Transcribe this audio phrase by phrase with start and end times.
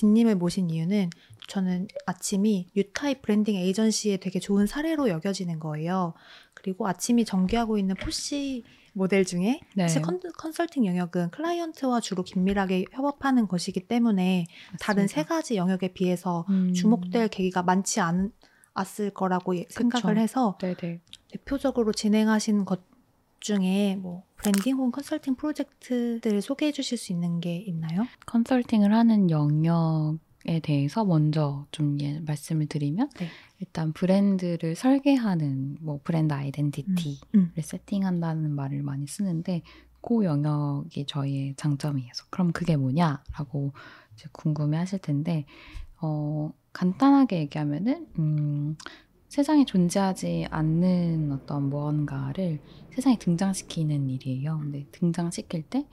[0.00, 1.10] 진님을 모신 이유는
[1.46, 6.14] 저는 아침이 뉴타입 브랜딩 에이전시의 되게 좋은 사례로 여겨지는 거예요.
[6.54, 9.86] 그리고 아침이 전개하고 있는 4C 모델 중에 네.
[10.00, 14.46] 컨, 컨설팅 영역은 클라이언트와 주로 긴밀하게 협업하는 것이기 때문에
[14.80, 16.72] 다른 세 가지 영역에 비해서 음.
[16.72, 21.02] 주목될 계기가 많지 않았을 거라고 예- 생각을 해서 네네.
[21.28, 22.89] 대표적으로 진행하신 것
[23.40, 28.06] 중에 뭐 브랜딩 혹은 컨설팅 프로젝트들을 소개해 주실 수 있는 게 있나요?
[28.26, 33.28] 컨설팅을 하는 영역에 대해서 먼저 좀 예, 말씀을 드리면 네.
[33.58, 37.52] 일단 브랜드를 설계하는 뭐 브랜드 아이덴티티를 음.
[37.60, 39.62] 세팅한다는 말을 많이 쓰는데
[40.00, 42.12] 그 영역이 저희의 장점이에요.
[42.30, 43.72] 그럼 그게 뭐냐라고
[44.14, 45.44] 이제 궁금해 하실 텐데
[46.00, 48.76] 어, 간단하게 얘기하면은 음,
[49.30, 52.60] 세상에 존재하지 않는 어떤 무언가를
[52.92, 54.58] 세상에 등장시키는 일이에요.
[54.60, 55.86] 근데 등장시킬 때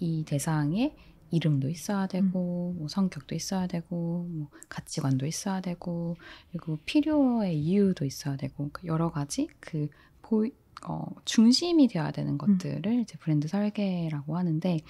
[0.00, 0.96] 이 대상에
[1.30, 6.16] 이름도 있어야 되고, 뭐 성격도 있어야 되고, 뭐 가치관도 있어야 되고,
[6.50, 9.88] 그리고 필요의 이유도 있어야 되고, 그 여러 가지 그
[10.22, 10.52] 보이,
[10.86, 14.80] 어, 중심이 되어야 되는 것들을 이제 브랜드 설계라고 하는데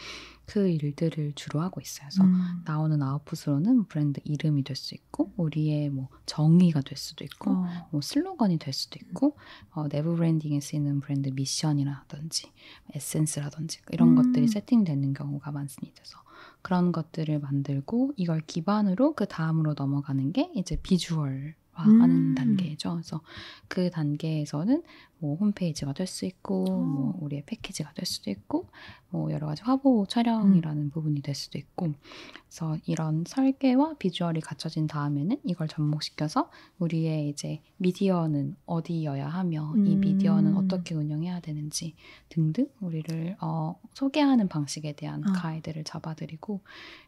[0.46, 2.08] 그 일들을 주로 하고 있어요.
[2.08, 2.62] 그래서 음.
[2.64, 7.88] 나오는 아웃풋으로는 브랜드 이름이 될 수 있고, 우리의 뭐 정의가 될 수도 있고, 어.
[7.90, 9.36] 뭐 슬로건이 될 수도 있고
[9.70, 12.50] 어, 내부 브랜딩에 쓰이는 브랜드 미션이라든지
[12.94, 14.14] 에센스라든지 이런 음.
[14.16, 15.94] 것들이 세팅되는 경우가 많습니다.
[15.96, 16.18] 그래서
[16.62, 21.54] 그런 것들을 만들고 이걸 기반으로 그 다음으로 넘어가는 게 이제 비주얼화하는
[22.10, 22.34] 음.
[22.34, 22.92] 단계죠.
[22.92, 23.20] 그래서
[23.68, 24.82] 그 단계에서는
[25.20, 26.76] 뭐 홈페이지가 될 수 있고 어.
[26.76, 28.66] 뭐 우리의 패키지가 될 수도 있고
[29.08, 30.90] 뭐 여러 가지 화보 촬영이라는 음.
[30.90, 31.92] 부분이 될 수도 있고
[32.46, 40.00] 그래서 이런 설계와 비주얼이 갖춰진 다음에는 이걸 접목시켜서 우리의 이제 미디어는 어디여야 하며 이 음.
[40.00, 41.94] 미디어는 어떻게 운영해야 되는지
[42.28, 45.32] 등등 우리를 어, 소개하는 방식에 대한 아.
[45.32, 46.60] 가이드를 잡아드리고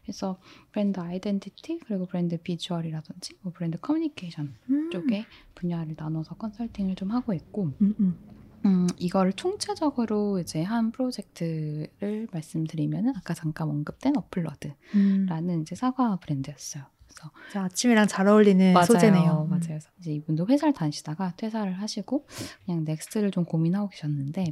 [0.03, 0.39] 그래서
[0.71, 4.89] 브랜드 아이덴티티 그리고 브랜드 비주얼이라든지 뭐 브랜드 커뮤니케이션 음.
[4.91, 8.17] 쪽에 분야를 나눠서 컨설팅을 좀 하고 있고 음, 음.
[8.65, 15.61] 음, 이거를 총체적으로 이제 한 프로젝트를 말씀드리면은 아까 잠깐 언급된 어플러드라는 음.
[15.61, 16.83] 이제 사과 브랜드였어요.
[17.07, 18.85] 그래서 자, 아침이랑 잘 어울리는 맞아요.
[18.85, 19.43] 소재네요.
[19.45, 19.49] 음.
[19.49, 19.67] 맞아요.
[19.67, 22.25] 그래서 이제 이분도 회사를 다니시다가 퇴사를 하시고
[22.65, 24.45] 그냥 next를 좀 고민하고 계셨는데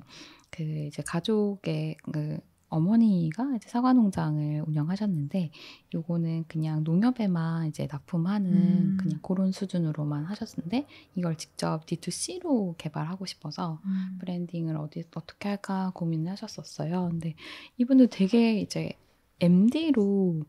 [0.50, 2.40] 그 이제 가족의 그
[2.72, 5.52] 어머니가 이제 사과 농장을 운영하셨는데
[5.94, 8.98] 요거는 그냥 농협에만 이제 납품하는 음.
[9.00, 14.18] 그냥 그런 수준으로만 하셨는데 이걸 직접 D2C로 개발하고 싶어서 음.
[14.20, 17.09] 브랜딩을 어디 어떻게 할까 고민을 하셨었어요.
[17.12, 17.36] 근데
[17.78, 18.94] 이분도 되게 이제
[19.42, 20.42] MD로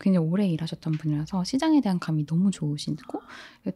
[0.00, 3.20] 굉장히 오래 일하셨던 분이라서 시장에 대한 감이 너무 좋으시고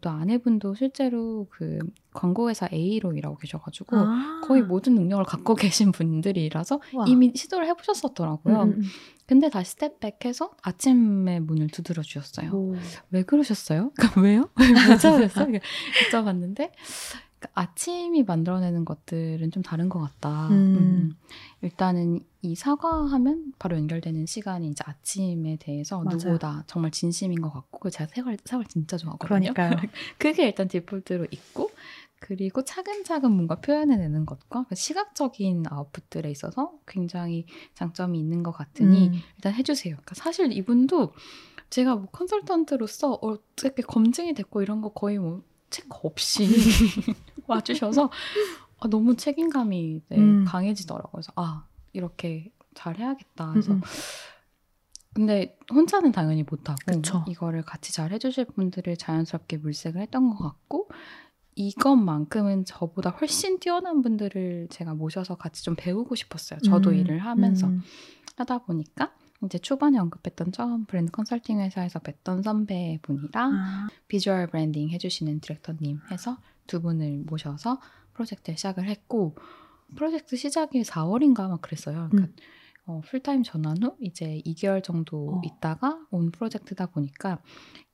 [0.01, 1.79] 또 아내분도 실제로 그
[2.13, 4.41] 광고회사 A로 일하고 계셔가지고 아.
[4.45, 7.05] 거의 모든 능력을 갖고 계신 분들이라서 우와.
[7.09, 8.63] 이미 시도를 해보셨었더라고요.
[8.63, 8.83] 음, 음,
[9.27, 12.51] 근데 다시 스텝백해서 아침에 문을 두드려 주셨어요.
[12.51, 12.55] 음.
[12.55, 12.77] 오.
[13.11, 13.91] 왜 그러셨어요?
[13.97, 14.51] 그러니까 왜요?
[14.91, 15.49] 왜 찾았어요?
[16.11, 16.71] 여쭤봤는데
[17.39, 20.49] 그러니까 아침이 만들어내는 것들은 좀 다른 것 같다.
[20.49, 20.55] 음.
[20.55, 21.17] 음.
[21.63, 26.17] 일단은 이 사과하면 바로 연결되는 시간이 이제 아침에 대해서 맞아요.
[26.17, 29.53] 누구보다 정말 진심인 것 같고 그 제가 사과를, 사과를 진짜 좋아하거든요.
[29.53, 29.71] 그러니까요.
[30.19, 31.71] 그게 일단 디폴트로 있고
[32.19, 39.15] 그리고 차근차근 뭔가 표현해내는 것과 그 시각적인 아웃풋들에 있어서 굉장히 장점이 있는 것 같으니 음.
[39.37, 39.95] 일단 해주세요.
[39.95, 41.13] 그러니까 사실 이분도
[41.69, 46.47] 제가 뭐 컨설턴트로서 어떻게 검증이 됐고 이런 거 거의 뭐 체크 없이
[47.47, 48.11] 와주셔서
[48.79, 50.45] 아, 너무 책임감이 네, 음.
[50.45, 51.11] 강해지더라고요.
[51.13, 53.51] 그래서 아 이렇게 잘 해야겠다.
[53.51, 53.83] 그래서 음, 음.
[55.15, 57.25] 근데 혼자는 당연히 못하고 그쵸.
[57.27, 60.91] 이거를 같이 잘 해주실 분들을 자연스럽게 물색을 했던 것 같고
[61.55, 66.61] 이것만큼은 저보다 훨씬 뛰어난 분들을 제가 모셔서 같이 좀 배우고 싶었어요.
[66.61, 66.97] 저도 음.
[66.97, 67.81] 일을 하면서 음.
[68.37, 73.89] 하다 보니까 이제 초반에 언급했던 처음 브랜드 컨설팅 회사에서 뵀던 선배분이랑 아.
[74.09, 77.81] 비주얼 브랜딩 해주시는 디렉터님 해서 두 분을 모셔서
[78.15, 79.37] 프로젝트를 시작을 했고
[79.95, 82.09] 프로젝트 시작이 4월인가 막 그랬어요.
[82.11, 82.35] 그러니까 음.
[82.89, 85.41] 어, 풀타임 전환 후 이제 2개월 정도 어.
[85.45, 87.41] 있다가 온 프로젝트다 보니까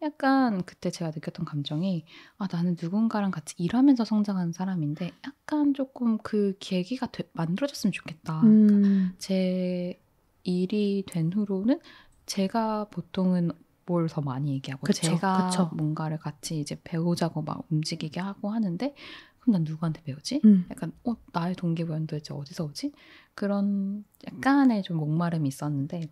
[0.02, 2.04] 약간 그때 제가 느꼈던 감정이
[2.36, 8.40] 아 나는 누군가랑 같이 일하면서 성장하는 사람인데 약간 조금 그 계기가 되- 만들어졌으면 좋겠다.
[8.42, 9.14] 그러니까 음.
[9.18, 9.98] 제
[10.44, 11.80] 일이 된 후로는
[12.26, 13.50] 제가 보통은
[13.86, 15.70] 뭘 더 많이 얘기하고 그쵸, 제가 그쵸.
[15.74, 18.94] 뭔가를 같이 이제 배우자고 막 움직이게 하고 하는데
[19.40, 20.40] 그럼 난 누구한테 배우지?
[20.44, 20.64] 음.
[20.70, 22.92] 약간 어 나의 동기부여는 도대체 어디서 오지?
[23.34, 26.08] 그런 약간의 좀 목마름이 있었는데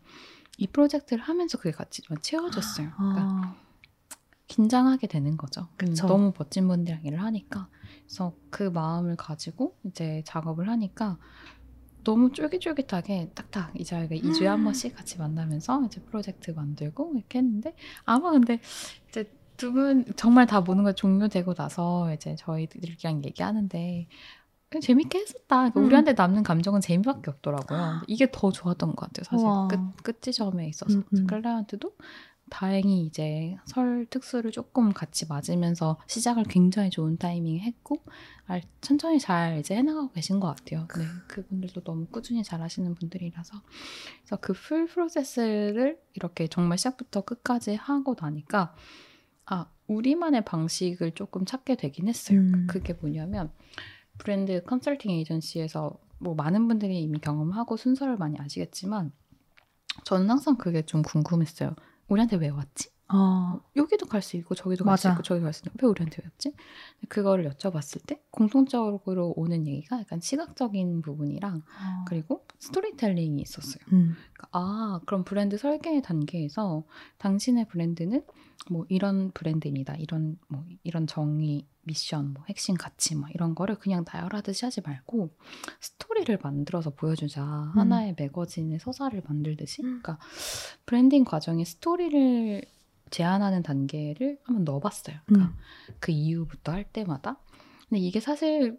[0.59, 2.91] 이 프로젝트를 하면서 그게 같이 좀 채워졌어요.
[2.97, 3.55] 그러니까 아.
[4.49, 5.63] 긴장하게 되는 거죠.
[5.63, 6.07] 음, 그쵸.
[6.09, 7.69] 너무 멋진 분들이랑 일을 하니까.
[8.05, 11.19] 그래서 그 마음을 가지고 이제 작업을 하니까
[12.05, 17.75] 너무 쫄깃쫄깃하게 딱딱 이제 저희가 2주에 한 번씩 같이 만나면서 이제 프로젝트 만들고 이렇게 했는데
[18.05, 18.61] 아마 근데
[19.09, 24.09] 이제 두 분 정말 다 모든 걸 종료되고 나서 이제 저희들이랑 얘기하는데
[24.71, 25.57] 그냥 재밌게 했었다.
[25.57, 25.85] 그러니까 음.
[25.87, 28.03] 우리한테 남는 감정은 재미밖에 없더라고요.
[28.07, 29.25] 이게 더 좋았던 것 같아요.
[29.25, 29.69] 사실 우와.
[29.69, 31.27] 끝 끝 지점에 있어서 음, 음.
[31.27, 31.93] 클라이언트도
[32.51, 38.03] 다행히 이제 설 특수를 조금 같이 맞으면서 시작을 굉장히 좋은 타이밍에 했고
[38.47, 40.87] 알- 천천히 잘 이제 해나가고 계신 것 같아요.
[40.97, 43.63] 네, 그분들도 너무 꾸준히 잘 하시는 분들이라서
[44.23, 48.75] 그래서 그 풀 프로세스를 이렇게 정말 시작부터 끝까지 하고 나니까
[49.47, 52.39] 아 우리만의 방식을 조금 찾게 되긴 했어요.
[52.41, 52.67] 음.
[52.69, 53.51] 그게 뭐냐면
[54.19, 59.13] 브랜드 컨설팅 에이전시에서 뭐 많은 분들이 이미 경험하고 순서를 많이 아시겠지만
[60.05, 61.75] 저는 항상 그게 좀 궁금했어요.
[62.11, 62.91] 우리한테 왜 왔지?
[63.13, 65.09] 어, 여기도 갈 수 있고 저기도 갈 수.
[65.09, 66.55] 있고 저기도 갈수 있는데 왜 우리한테 왜 왔지?
[67.09, 72.05] 그거를 여쭤봤을 때 공통적으로 오는 얘기가 약간 시각적인 부분이랑 어.
[72.07, 73.83] 그리고 스토리텔링이 있었어요.
[73.93, 74.15] 음.
[74.33, 76.85] 그러니까 아, 그럼 브랜드 설계 단계에서
[77.19, 78.23] 당신의 브랜드는
[78.71, 79.97] 뭐 이런 브랜드입니다.
[79.97, 85.31] 이런 뭐 이런 정의, 미션, 뭐 핵심 가치 뭐 이런 거를 그냥 나열하듯이 하지 말고
[85.81, 87.43] 스토리를 만들어서 보여주자.
[87.75, 89.83] 하나의 매거진의 서사를 만들듯이.
[89.83, 90.01] 음.
[90.03, 90.19] 그러니까
[90.85, 92.63] 브랜딩 과정에 스토리를
[93.11, 95.17] 제안하는 단계를 한번 넣어봤어요.
[95.27, 95.95] 그러니까 음.
[96.01, 97.41] 그 이후부터 할 때마다.
[97.89, 98.79] 근데 이게 사실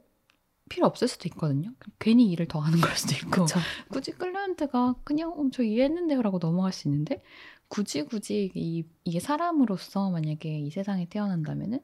[0.69, 1.72] 필요 없을 수도 있거든요.
[2.00, 3.45] 괜히 일을 더 하는 걸 수도 있고.
[3.45, 3.60] 그쵸.
[3.89, 7.22] 굳이 클라이언트가 그냥 어, 저 이해했는데요라고 넘어갈 수 있는데
[7.68, 11.80] 굳이 굳이 이, 이게 사람으로서 만약에 이 세상에 태어난다면은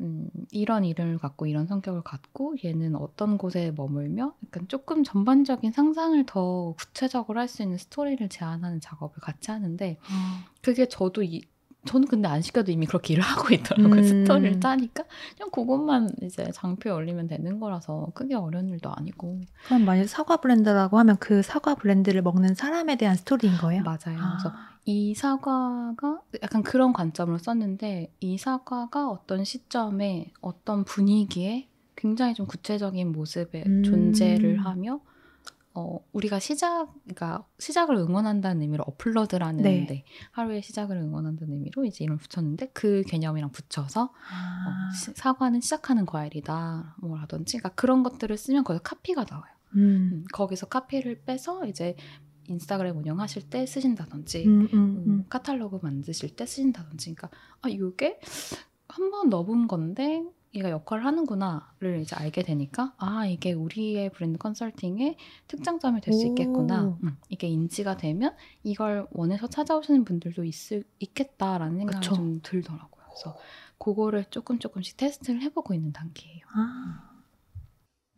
[0.00, 6.24] 음, 이런 이름을 갖고 이런 성격을 갖고 얘는 어떤 곳에 머물며 약간 조금 전반적인 상상을
[6.26, 10.52] 더 구체적으로 할 수 있는 스토리를 제안하는 작업을 같이 하는데 어.
[10.60, 11.42] 그게 저도 이
[11.84, 14.00] 저는 근데 안 시켜도 이미 그렇게 일을 하고 있더라고요.
[14.00, 14.02] 음.
[14.02, 15.04] 스토리를 짜니까
[15.36, 20.98] 그냥 그것만 이제 장표에 올리면 되는 거라서 크게 어려운 일도 아니고 그럼 만약 사과 브랜드라고
[20.98, 23.82] 하면 그 사과 브랜드를 먹는 사람에 대한 스토리인 거예요?
[23.82, 24.18] 맞아요.
[24.18, 24.36] 아.
[24.38, 32.46] 그래서 이 사과가 약간 그런 관점으로 썼는데 이 사과가 어떤 시점에 어떤 분위기에 굉장히 좀
[32.46, 33.82] 구체적인 모습의 음.
[33.84, 35.00] 존재를 하며
[35.74, 39.86] 어, 우리가 시작, 그러니까 시작을 응원한다는 의미로 어플러드라는 네.
[39.86, 44.66] 데 하루의 시작을 응원한다는 의미로 이제 이름을 붙였는데 그 개념이랑 붙여서 아.
[44.68, 49.52] 어, 시- 사과는 시작하는 과일이다 뭐라든지 그러니까 그런 것들을 쓰면 거기서 카피가 나와요.
[49.76, 49.80] 음.
[50.12, 51.96] 음, 거기서 카피를 빼서 이제
[52.48, 55.24] 인스타그램 운영하실 때 쓰신다든지 음, 음, 음, 음.
[55.30, 57.30] 카탈로그 만드실 때 쓰신다든지 그러니까
[57.62, 58.18] 아 이게
[58.88, 60.22] 한 번 넣어본 건데
[60.54, 65.16] 얘가 역할을 하는구나를 이제 알게 되니까 아 이게 우리의 브랜드 컨설팅의
[65.48, 66.28] 특장점이 될수 오.
[66.28, 72.14] 있겠구나 음, 이게 인지가 되면 이걸 원해서 찾아오시는 분들도 있을, 있겠다라는 생각이 그쵸.
[72.14, 73.36] 좀 들더라고요 그래서
[73.78, 77.11] 그거를 조금 조금씩 테스트를 해보고 있는 단계예요 아.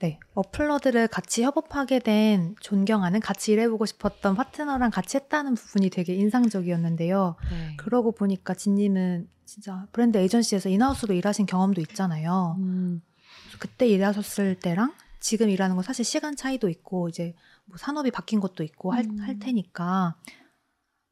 [0.04, 7.36] 네, 어플러드를 같이 협업하게 된 존경하는 같이 일해보고 싶었던 파트너랑 같이 했다는 부분이 되게 인상적이었는데요.
[7.50, 7.76] 네.
[7.78, 12.56] 그러고 보니까 진님은 진짜 브랜드 에이전시에서 인하우스로 일하신 경험도 있잖아요.
[12.58, 13.00] 음,
[13.58, 17.34] 그때 일하셨을 때랑 지금 일하는 건 사실 시간 차이도 있고 이제
[17.64, 19.18] 뭐 산업이 바뀐 것도 있고 할, 음.
[19.20, 20.16] 할 테니까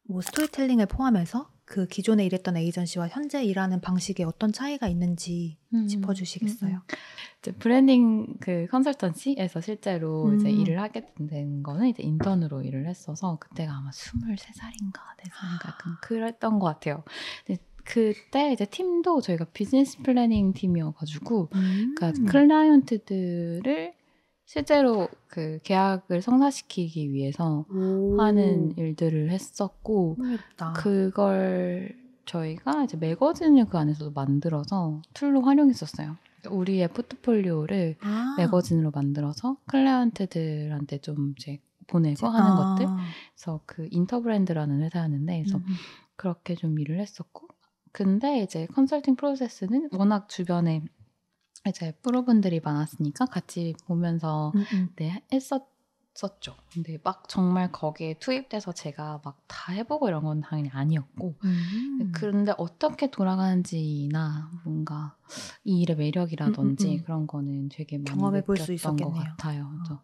[0.07, 6.71] 뭐 스토리텔링을 포함해서 그 기존에 일했던 에이전시와 현재 일하는 방식에 어떤 차이가 있는지 음, 짚어주시겠어요?
[6.71, 6.97] 음, 음.
[7.39, 10.35] 이제 브랜딩 그 consultancy에서 실제로 음.
[10.35, 16.59] 이제 일을 하게 된 거는 이제 인턴으로 일을 했어서 그때가 아마 23살인가 4살인가 약간 그랬던
[16.59, 17.03] 것 같아요.
[17.85, 22.25] 그때 이제 팀도 저희가 business planning 팀이어가지고 그러니까 음.
[22.25, 23.93] 클라이언트들을
[24.53, 28.21] 실제로 그 계약을 성사시키기 위해서 오.
[28.21, 30.73] 하는 일들을 했었고 흥미롭다.
[30.73, 36.17] 그걸 저희가 이제 매거진을 그 안에서도 만들어서 tool로 활용했었어요.
[36.51, 38.35] 우리의 포트폴리오를 아.
[38.37, 42.75] 매거진으로 만들어서 클라이언트들한테 좀 이제 보내고 하는 아.
[42.75, 42.85] 것들.
[43.33, 45.63] 그래서 그 인터브랜드라는 회사였는데, 그래서 음.
[46.15, 47.47] 그렇게 좀 일을 했었고.
[47.91, 50.83] 근데 이제 컨설팅 프로세스는 워낙 주변에
[51.67, 54.89] 이제 프로분들이 많았으니까 같이 보면서 음, 음.
[54.97, 56.55] 네, 했었었죠.
[56.73, 61.35] 근데 막 정말 거기에 투입돼서 제가 막 다 해보고 이런 건 당연히 아니었고.
[61.45, 62.11] 음.
[62.13, 65.15] 그런데 어떻게 돌아가는지나 뭔가
[65.63, 67.03] 이 일의 매력이라든지 음, 음, 음.
[67.05, 69.23] 그런 거는 되게 많이 경험해 볼수 느꼈던 것 있었겠네요.
[69.37, 69.69] 같아요.
[69.77, 70.01] 그래서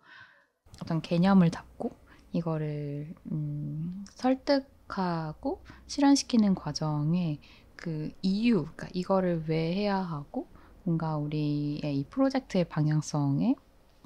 [0.82, 1.92] 어떤 개념을 잡고
[2.32, 7.42] 이거를 음, 설득하고 실현시키는 과정에
[7.75, 10.48] 그 이유, 그러니까 이거를 왜 해야 하고
[10.83, 13.55] 뭔가 우리의 이 프로젝트의 방향성에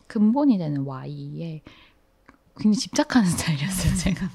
[0.08, 1.62] 근본이 되는 why에
[2.58, 4.30] 굉장히 집착하는 스타일이었어요, 제가.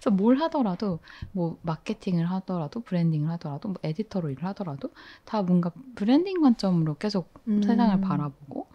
[0.00, 1.00] 그래서 뭘 하더라도
[1.32, 4.90] 뭐 마케팅을 하더라도 branding을 하더라도 뭐 에디터로 일을 하더라도
[5.24, 7.62] 다 뭔가 브랜딩 관점으로 계속 음.
[7.62, 8.68] 세상을 바라보고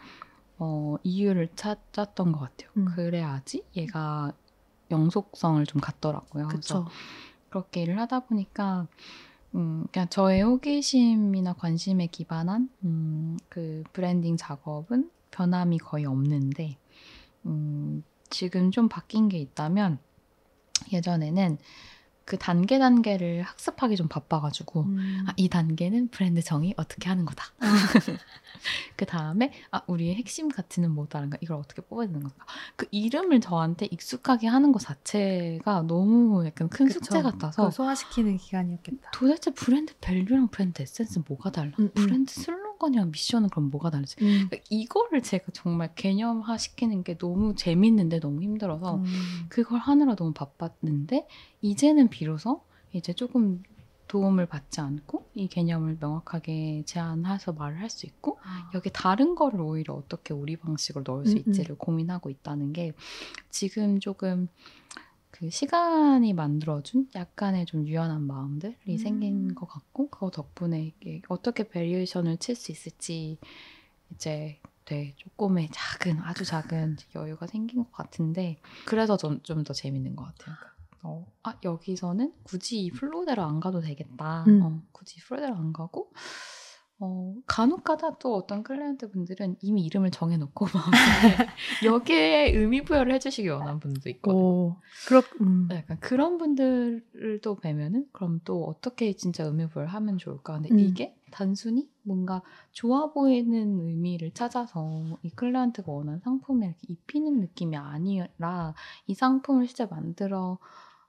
[0.58, 2.70] 어, 이유를 찾았던 것 같아요.
[2.78, 2.86] 음.
[2.86, 4.32] 그래야지 얘가
[4.92, 6.48] 영속성을 좀 갖더라고요.
[6.48, 6.88] 그래서.
[7.56, 8.86] 그렇게 일을 하다 보니까
[9.56, 16.78] 음, 그냥 저의 호기심이나 관심에 기반한 음, 그 브랜딩 작업은 변함이 거의 없는데
[17.46, 20.00] 음, 지금 좀 바뀐 게 있다면
[20.92, 21.58] 예전에는
[22.26, 25.26] 그 단계 단계를 학습하기 좀 바빠가지고 음.
[25.28, 27.46] 아, 이 단계는 브랜드 정의 어떻게 하는 거다.
[28.96, 32.46] 그 다음에 아 우리의 핵심 가치는 뭐다른가 이걸 어떻게 뽑아야 되는 건가.
[32.76, 37.00] 그 이름을 저한테 익숙하게 하는 것 자체가 너무 약간 큰 그쵸.
[37.00, 39.12] 숙제 같아서 소화시키는 기간이었겠다.
[39.12, 41.74] 도대체 brand value랑 brand essence 뭐가 달라?
[41.78, 41.92] 음, 음.
[41.94, 44.16] 브랜드 슬로건이랑 미션은 그럼 뭐가 다르지?
[44.22, 44.48] 음.
[44.50, 49.06] 그러니까 이거를 제가 정말 개념화 시키는 게 너무 재밌는데 너무 힘들어서 음.
[49.50, 51.28] 그걸 하느라 너무 바빴는데
[51.62, 52.64] 이제는 비로소
[52.94, 53.64] 이제 조금
[54.08, 58.70] 도움을 받지 않고 이 개념을 명확하게 제안해서 말을 할 수 있고 아.
[58.76, 61.50] 여기 다른 거를 오히려 어떻게 우리 방식으로 넣을 수 음, 음.
[61.52, 62.94] 있지를 고민하고 있다는 게
[63.50, 64.48] 지금 조금
[65.38, 68.98] 그 시간이 만들어준 약간의 좀 유연한 마음들이 음.
[68.98, 73.38] 생긴 것 같고 그거 덕분에 이게 어떻게 variation을 칠 수 있을지
[74.14, 80.24] 이제 네, 조금의 작은 아주 작은 여유가 생긴 것 같은데 그래서 좀 더 재밌는 것
[80.24, 80.56] 같아요.
[81.04, 84.46] 어, 아 여기서는 굳이 이 flow대로 안 가도 되겠다.
[84.48, 84.62] 음.
[84.64, 86.12] 어, 굳이 flow대로 안 가고
[87.00, 91.48] 어, 간혹가다 또 어떤 클라이언트 분들은 이미 이름을 정해놓고 마음에
[91.84, 94.10] 여기에 의미 부여를 해주시기 원하는 분도.
[94.28, 94.78] 오.
[95.08, 95.22] 그렇.
[95.42, 95.68] 음.
[95.72, 100.54] 약간 그런 분들을 또 뵈면은 그럼 또 어떻게 진짜 의미 부여를 하면 좋을까?
[100.54, 100.80] 근데 음.
[100.80, 108.74] 이게 단순히 뭔가 좋아 보이는 의미를 찾아서 이 클라이언트가 원하는 상품에 이렇게 입히는 느낌이 아니라
[109.08, 110.60] 이 상품을 실제 만들어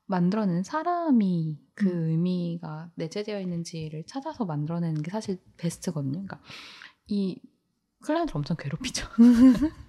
[0.07, 2.09] 만들어낸 사람이 그 음.
[2.11, 6.13] 의미가 내재되어 있는지를 찾아서 만들어내는 게 사실 베스트거든요.
[6.13, 6.41] 그러니까
[7.09, 7.41] 이
[8.03, 9.07] 클라이언트를 엄청 괴롭히죠.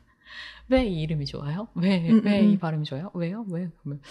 [0.69, 1.69] 왜 이 이름이 좋아요?
[1.75, 2.59] 왜 음, 왜 음, 이 음.
[2.59, 3.09] 발음이 좋아요?
[3.13, 3.45] 왜요?
[3.49, 3.69] 왜?
[3.81, 4.01] 그러면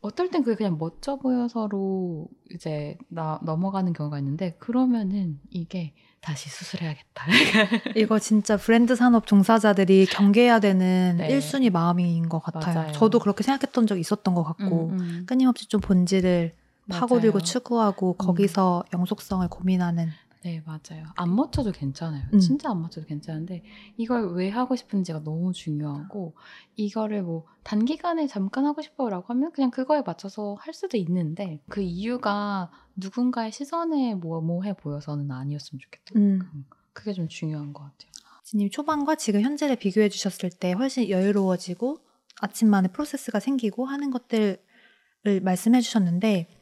[0.00, 7.26] 어떨 땐 그게 그냥 멋져 보여서로 이제 나 넘어가는 경우가 있는데 그러면은 이게 다시 수술해야겠다.
[7.96, 11.38] 이거 진짜 브랜드 산업 종사자들이 경계해야 되는 네.
[11.38, 12.74] 1순위 마음인 것 같아요.
[12.74, 12.92] 맞아요.
[12.92, 15.24] 저도 그렇게 생각했던 적이 있었던 것 같고 음, 음.
[15.26, 16.54] 끊임없이 좀 본질을
[16.90, 17.44] 파고들고 맞아요.
[17.44, 20.08] 추구하고 거기서 영속성을 고민하는
[20.42, 21.04] 네, 맞아요.
[21.16, 22.24] 안 맞춰도 괜찮아요.
[22.32, 22.38] 음.
[22.38, 23.62] 진짜 안 맞춰도 괜찮은데
[23.98, 26.34] 이걸 왜 하고 싶은지가 너무 중요하고
[26.76, 32.70] 이거를 뭐 단기간에 잠깐 하고 싶어라고 하면 그냥 그거에 맞춰서 할 수도 있는데 그 이유가
[32.96, 36.18] 누군가의 시선에 뭐뭐해 보여서는 아니었으면 좋겠다.
[36.18, 36.64] 음.
[36.92, 38.10] 그게 좀 중요한 것 같아요.
[38.42, 41.98] 지님 초반과 지금 현재를 비교해 주셨을 때 훨씬 여유로워지고
[42.40, 44.58] 아침만에 프로세스가 생기고 하는 것들을
[45.42, 46.59] 말씀해 주셨는데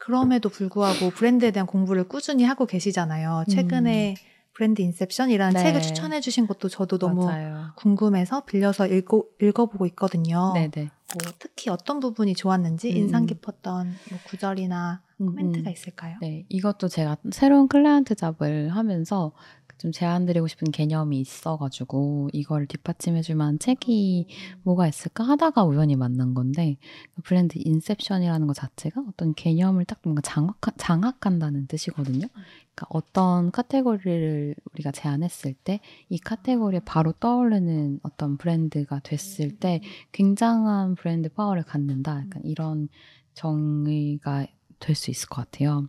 [0.00, 3.44] 그럼에도 불구하고 브랜드에 대한 공부를 꾸준히 하고 계시잖아요.
[3.48, 4.16] 최근에
[4.52, 5.56] 브랜드 인셉션이라는 음.
[5.56, 5.62] 네.
[5.62, 7.68] 책을 추천해 주신 것도 저도 너무 맞아요.
[7.76, 10.52] 궁금해서 빌려서 읽고, 읽어보고 있거든요.
[10.54, 10.90] 네네.
[11.22, 12.96] 뭐 특히 어떤 부분이 좋았는지 음.
[12.96, 15.72] 인상 깊었던 뭐 구절이나 음, 코멘트가 음.
[15.72, 16.16] 있을까요?
[16.20, 19.32] 네, 이것도 제가 새로운 클라이언트 잡을 하면서
[19.80, 24.28] 좀 제안드리고 싶은 개념이 있어가지고 이거를 뒷받침해줄 만한 책이
[24.62, 26.76] 뭐가 있을까 하다가 우연히 만난 건데
[27.24, 32.28] 브랜드 인셉션이라는 것 자체가 어떤 개념을 딱 뭔가 장악, 장악한다는 뜻이거든요.
[32.74, 39.80] 그러니까 어떤 카테고리를 우리가 제안했을 때 이 카테고리에 바로 떠오르는 어떤 브랜드가 됐을 때
[40.12, 42.18] 굉장한 브랜드 파워를 갖는다.
[42.18, 42.88] 약간 이런
[43.34, 44.46] 정의가
[44.80, 45.86] 될 수 있을 것 같아요.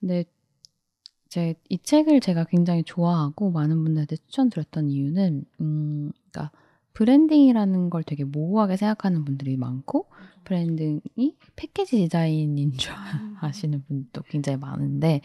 [0.00, 0.24] 근데
[1.32, 6.54] 이제 이 책을 제가 굉장히 좋아하고 많은 분들한테 추천드렸던 이유는 음, 그러니까
[6.92, 10.10] branding이라는 걸 되게 모호하게 생각하는 분들이 많고
[10.44, 12.92] branding이 패키지 디자인인 줄
[13.40, 15.22] 아시는 분도 굉장히 많은데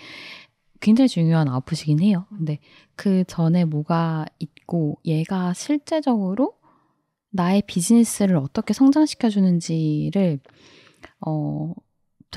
[0.79, 2.25] 굉장히 중요한 output이긴 해요.
[2.29, 2.59] 근데
[2.95, 6.53] 그 전에 뭐가 있고 얘가 실제적으로
[7.31, 10.39] 나의 비즈니스를 어떻게 성장시켜 주는지를
[11.19, 11.73] 어,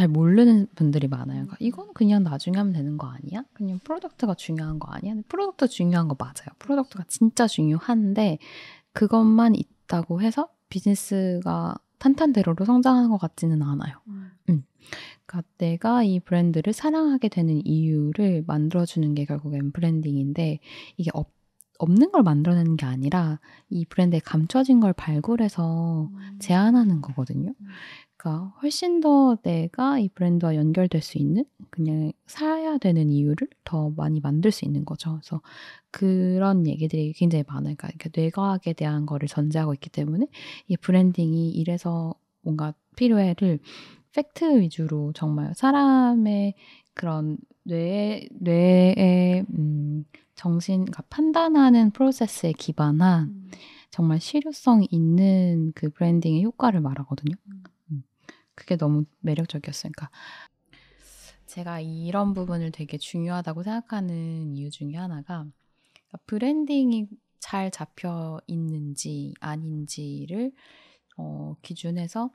[0.00, 1.42] 잘 모르는 분들이 많아요.
[1.42, 3.44] 그러니까 이건 그냥 나중에 하면 되는 거 아니야?
[3.52, 5.14] 그냥 product가 중요한 거 아니야?
[5.28, 6.48] product 중요한 거 맞아요.
[6.58, 8.38] product가 진짜 중요한데
[8.94, 13.98] 그것만 있다고 해서 비즈니스가 탄탄대로로 성장하는 것 같지는 않아요.
[14.48, 14.64] 음.
[15.26, 20.60] 그러니까 내가 이 브랜드를 사랑하게 되는 이유를 만들어주는 게 결국엔 브랜딩인데
[20.96, 21.30] 이게 없,
[21.76, 23.38] 없는 걸 만들어내는 게 아니라
[23.68, 27.52] 이 브랜드에 감춰진 걸 발굴해서 제안하는 거거든요.
[28.20, 34.20] 그러니까 훨씬 더 내가 이 브랜드와 연결될 수 있는 그냥 사야 되는 이유를 더 많이
[34.20, 35.12] 만들 수 있는 거죠.
[35.12, 35.40] 그래서
[35.90, 37.74] 그런 얘기들이 굉장히 많아요.
[37.78, 40.26] 그러니까 뇌과학에 대한 거를 전제하고 있기 때문에
[40.68, 43.58] 이 branding이 이래서 뭔가 필요해를
[44.12, 46.54] 팩트 위주로 정말 사람의
[46.92, 53.50] 그런 뇌 뇌의 음, 정신 그러니까 판단하는 프로세스에 기반한 음.
[53.90, 57.34] 정말 실효성 있는 그 branding의 효과를 말하거든요.
[57.46, 57.62] 음.
[58.60, 58.64] 음.
[58.64, 59.92] 그게 너무 매력적이었어요.
[59.94, 60.10] 그러니까
[61.46, 65.46] 제가 이런 부분을 되게 중요하다고 생각하는 이유 중에 하나가
[65.92, 67.08] 그러니까 branding이
[67.40, 70.52] 잘 잡혀 있는지 아닌지를
[71.16, 72.30] 어, 기준해서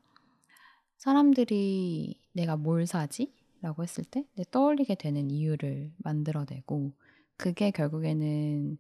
[0.98, 3.34] 사람들이 내가 뭘 사지?
[3.62, 6.94] 라고 했을 때 떠올리게 되는 이유를 만들어내고
[7.38, 8.77] 그게 결국에는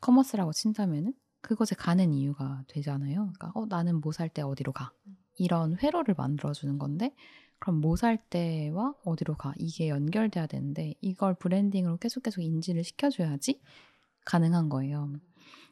[0.00, 3.32] commerce라고 친다면은 그것에 가는 이유가 되잖아요.
[3.34, 4.92] 그러니까 어, 나는 뭐 살 때 어디로 가?
[5.36, 7.14] 이런 회로를 만들어주는 건데
[7.58, 9.54] 그럼 뭐 살 때와 어디로 가?
[9.56, 13.60] 이게 연결돼야 되는데 이걸 브랜딩으로 계속 계속 인지를 시켜줘야지
[14.24, 15.12] 가능한 거예요.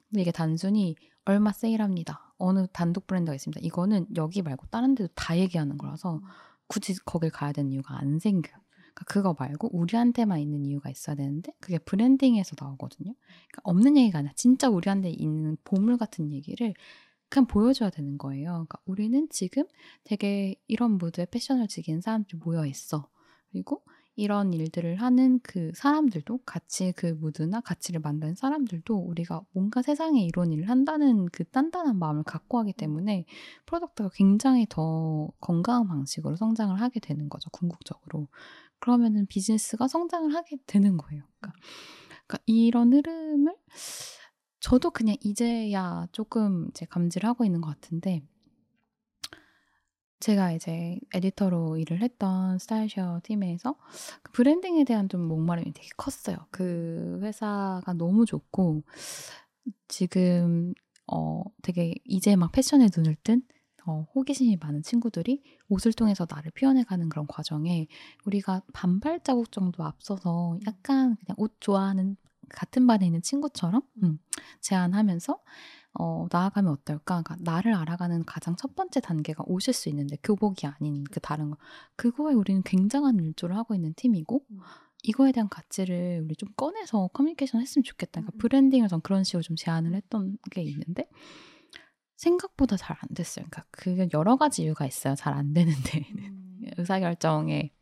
[0.09, 2.35] 근데 이게 단순히 얼마 세일합니다.
[2.39, 3.61] 어느 단독 브랜드가 있습니다.
[3.65, 6.21] 이거는 여기 말고 다른 데도 다 얘기하는 거라서
[6.67, 8.55] 굳이 거길 가야 되는 이유가 안 생겨요.
[8.95, 13.15] 그러니까 그거 말고 우리한테만 있는 이유가 있어야 되는데 그게 브랜딩에서 나오거든요.
[13.15, 16.75] 그러니까 없는 얘기가 아니라 진짜 우리한테 있는 보물 같은 얘기를
[17.31, 18.51] 그냥 보여줘야 되는 거예요.
[18.51, 19.65] 그러니까 우리는 지금
[20.05, 23.09] 되게 이런 무드의 패션을 즐기는 사람들이 모여 있어.
[23.51, 23.83] 그리고
[24.17, 30.53] 이런 일들을 하는 그 사람들도 같이 그 무드나 가치를 만드는 사람들도 우리가 뭔가 세상에 이런
[30.53, 33.25] 일을 한다는 그 단단한 마음을 갖고 하기 때문에
[33.65, 38.29] product가 굉장히 더 건강한 방식으로 성장을 하게 되는 거죠 궁극적으로
[38.79, 41.59] 그러면은 비즈니스가 성장을 하게 되는 거예요 그러니까,
[42.27, 43.55] 그러니까 이런 흐름을
[44.61, 48.23] 저도 그냥 이제야 조금 이제 감지를 하고 있는 것 같은데
[50.21, 53.77] 제가 이제 에디터로 일을 했던 스타일쉐어 팀에서
[54.23, 56.37] 그 브랜딩에 대한 좀 목마름이 되게 컸어요.
[56.51, 58.83] 그 회사가 너무 좋고
[59.89, 60.75] 지금
[61.07, 63.43] 어 되게 이제 막 패션에 눈을 뜬
[63.87, 67.89] 어, 호기심이 많은 친구들이 옷을 통해서 나를 표현해가는 그런 과정에
[68.27, 72.17] 우리가 반발 자국 정도 앞서서 약간 그냥 옷 좋아하는
[72.55, 74.19] 같은 반에 있는 친구처럼 음,
[74.61, 75.39] 제안하면서
[75.95, 77.23] 어, 나아가면 어떨까?
[77.23, 81.57] 그러니까 나를 알아가는 가장 첫 번째 단계가 오실 수 있는데 교복이 아닌 그 다른 거.
[81.97, 84.59] 그거에 우리는 굉장한 일조를 하고 있는 팀이고 음.
[85.03, 88.21] 이거에 대한 가치를 우리 좀 꺼내서 커뮤니케이션 했으면 좋겠다.
[88.21, 88.39] 그러니까 음.
[88.39, 91.09] 브랜딩을 전 그런 식으로 좀 제안을 했던 게 있는데
[92.17, 93.47] 생각보다 잘 안 됐어요.
[93.51, 95.15] 그러니까 그게 여러 가지 이유가 있어요.
[95.15, 96.61] 잘 안 되는데 음.
[96.79, 97.73] 의사결정에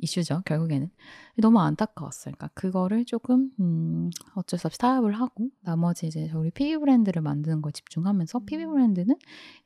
[0.00, 0.90] 이슈죠, 결국에는.
[1.38, 2.34] 너무 안타까웠어요.
[2.36, 7.62] 그러니까 그거를 조금, 음, 어쩔 수 없이 타협을 하고, 나머지 이제 우리 PB 브랜드를 만드는
[7.62, 8.72] 거에 집중하면서, PB 음.
[8.72, 9.16] 브랜드는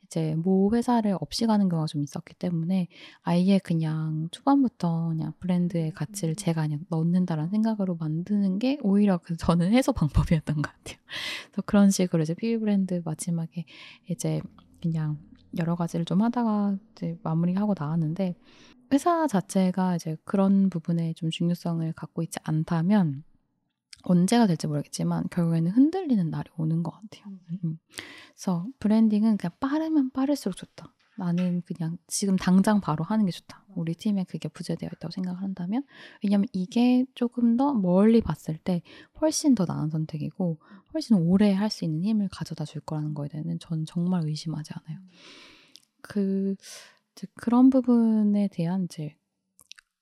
[0.05, 2.87] 이제 모 회사를 없이 가는 경우가 좀 있었기 때문에,
[3.21, 9.73] 아예 그냥 초반부터 그냥 브랜드의 가치를 제가 그냥 넣는다라는 생각으로 만드는 게 오히려 그 저는
[9.73, 10.97] 해소 방법이었던 것 같아요.
[11.51, 13.65] 그래서 그런 식으로 이제 PB 브랜드 마지막에
[14.09, 14.41] 이제
[14.81, 15.17] 그냥
[15.57, 18.35] 여러 가지를 좀 하다가 이제 마무리하고 나왔는데,
[18.91, 23.23] 회사 자체가 이제 그런 부분에 좀 중요성을 갖고 있지 않다면
[24.03, 27.25] 언제가 될지 모르겠지만 결국에는 흔들리는 날이 오는 것 같아요.
[27.27, 27.59] 음.
[27.63, 27.79] 음.
[28.33, 30.93] 그래서 브랜딩은 그냥 빠르면 빠를수록 좋다.
[31.15, 33.65] 나는 그냥 지금 당장 바로 하는 게 좋다.
[33.75, 35.83] 우리 팀에 그게 부재되어 있다고 생각을 한다면
[36.23, 38.81] 왜냐면 이게 조금 더 멀리 봤을 때
[39.21, 40.59] 훨씬 더 나은 선택이고
[40.93, 44.99] 훨씬 오래 할 수 있는 힘을 가져다 줄 거라는 거에 대해서는 저는 정말 의심하지 않아요.
[46.01, 46.55] 그
[47.13, 49.15] 이제 그런 부분에 대한 이제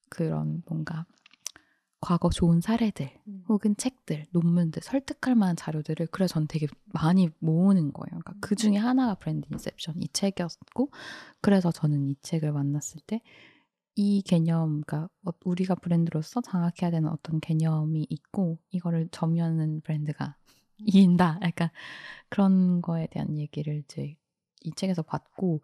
[0.09, 1.05] 그런 뭔가
[1.99, 3.43] 과거 좋은 사례들 음.
[3.47, 8.09] 혹은 책들, 논문들, 설득할 만한 자료들을 그래서 전 되게 많이 모으는 거예요.
[8.09, 8.85] 그러니까 그 중에 음.
[8.85, 10.89] 하나가 브랜드 인셉션 이 책이었고
[11.41, 13.21] 그래서 저는 이 책을 만났을 때
[13.95, 20.35] 이 개념, 그러니까 어, 우리가 브랜드로서 장악해야 되는 어떤 개념이 있고 이거를 점유하는 브랜드가
[20.79, 20.85] 음.
[20.85, 21.39] 이긴다.
[21.43, 21.69] 약간
[22.29, 24.15] 그런 거에 대한 얘기를 이제
[24.61, 25.61] 이 책에서 받고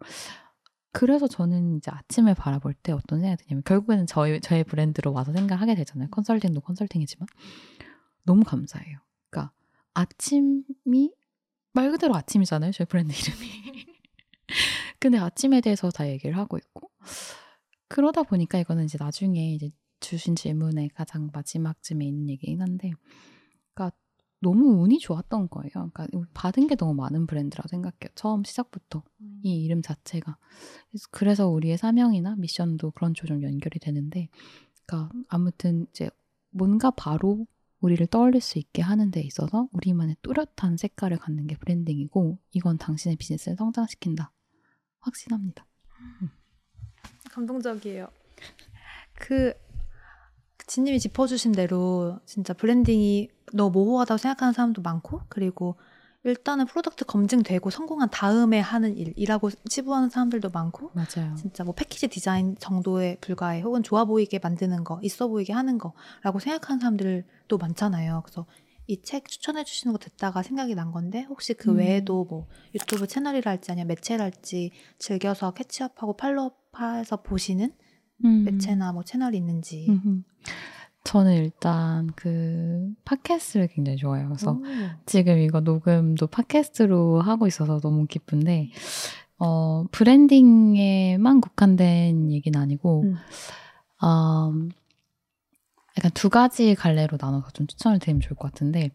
[0.92, 5.74] 그래서 저는 이제 아침을 바라볼 때 어떤 생각이 드냐면 결국에는 저희 저의 브랜드로 와서 생각하게
[5.74, 6.08] 되잖아요.
[6.10, 7.26] 컨설팅도 컨설팅이지만
[8.24, 8.98] 너무 감사해요.
[9.30, 9.52] 그러니까
[9.94, 11.12] 아침이
[11.72, 12.72] 말 그대로 아침이잖아요.
[12.72, 13.48] 저희 브랜드 이름이.
[14.98, 16.90] 근데 아침에 대해서 다 얘기를 하고 있고
[17.88, 19.70] 그러다 보니까 이거는 이제 나중에 이제
[20.00, 22.92] 주신 질문의 가장 마지막쯤에 있는 얘기긴 한데
[24.40, 25.70] 너무 운이 좋았던 거예요.
[25.72, 28.10] 그러니까 받은 게 너무 많은 브랜드라고 생각해요.
[28.14, 29.40] 처음 시작부터 음.
[29.42, 30.38] 이 이름 자체가.
[31.10, 34.28] 그래서, 우리의 사명이나 미션도 그런 쪽으로 연결이 되는데,
[34.86, 36.08] 그러니까 아무튼 이제
[36.50, 37.46] 뭔가 바로
[37.80, 43.16] 우리를 떠올릴 수 있게 하는 데 있어서 우리만의 뚜렷한 색깔을 갖는 게 브랜딩이고 이건 당신의
[43.16, 44.32] 비즈니스를 성장시킨다.
[45.00, 45.66] 확신합니다.
[46.22, 46.30] 음.
[47.30, 48.08] 감동적이에요.
[49.14, 49.52] 그
[50.66, 55.76] 진님이 짚어주신 대로 진짜 branding이 너무 모호하다고 생각하는 사람도 많고 그리고
[56.24, 61.34] 일단은 product 검증되고 성공한 다음에 하는 일이라고 치부하는 사람들도 많고 맞아요.
[61.36, 66.38] 진짜 뭐 패키지 디자인 정도에 불과해 혹은 좋아 보이게 만드는 거 있어 보이게 하는 거라고
[66.40, 68.22] 생각하는 사람들도 많잖아요.
[68.24, 68.46] 그래서
[68.90, 71.76] 이 책 추천해 주시는 거 듣다가 생각이 난 건데 혹시 그 음.
[71.76, 77.72] 외에도 뭐 유튜브 채널이랄지 아니면 매체랄지 즐겨서 catch up하고 follow해서 보시는
[78.24, 78.44] 음.
[78.44, 79.86] 매체나 뭐 채널이 있는지.
[79.90, 80.22] 음흠.
[81.08, 84.28] 저는 일단 그 팟캐스트를 굉장히 좋아해요.
[84.28, 84.62] 그래서 오.
[85.06, 88.68] 지금 이거 녹음도 팟캐스트로 하고 있어서 너무 기쁜데,
[89.38, 93.14] 어, 브랜딩에만 국한된 얘기는 아니고, 음.
[94.02, 94.52] 어,
[95.96, 98.90] 약간 두 가지 갈래로 나눠서 좀 추천을 드리면 좋을 것 같은데,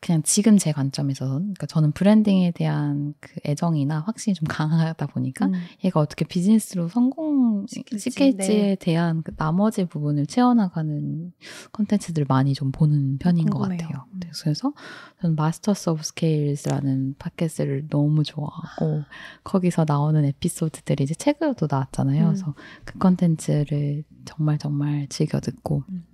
[0.00, 5.54] 그냥 지금 제 관점에서는, 그러니까 저는 브랜딩에 대한 그 애정이나 확신이 좀 강하다 보니까, 음.
[5.84, 8.76] 얘가 어떻게 비즈니스로 시킬지, 성공시킬지에 네.
[8.78, 11.32] 대한 그 나머지 부분을 채워나가는
[11.72, 13.78] 컨텐츠들을 많이 좀 보는 편인 것 궁금해요.
[13.78, 14.04] 같아요.
[14.12, 14.20] 음.
[14.20, 14.72] 네, 그래서
[15.20, 19.04] 저는 Masters of Scale이라는 팟캐스트를 너무 좋아하고
[19.42, 22.24] 거기서 나오는 에피소드들이 이제 책으로도 나왔잖아요.
[22.24, 22.26] 음.
[22.28, 22.54] 그래서
[22.84, 26.04] 그 컨텐츠를 정말 정말 즐겨 듣고 음.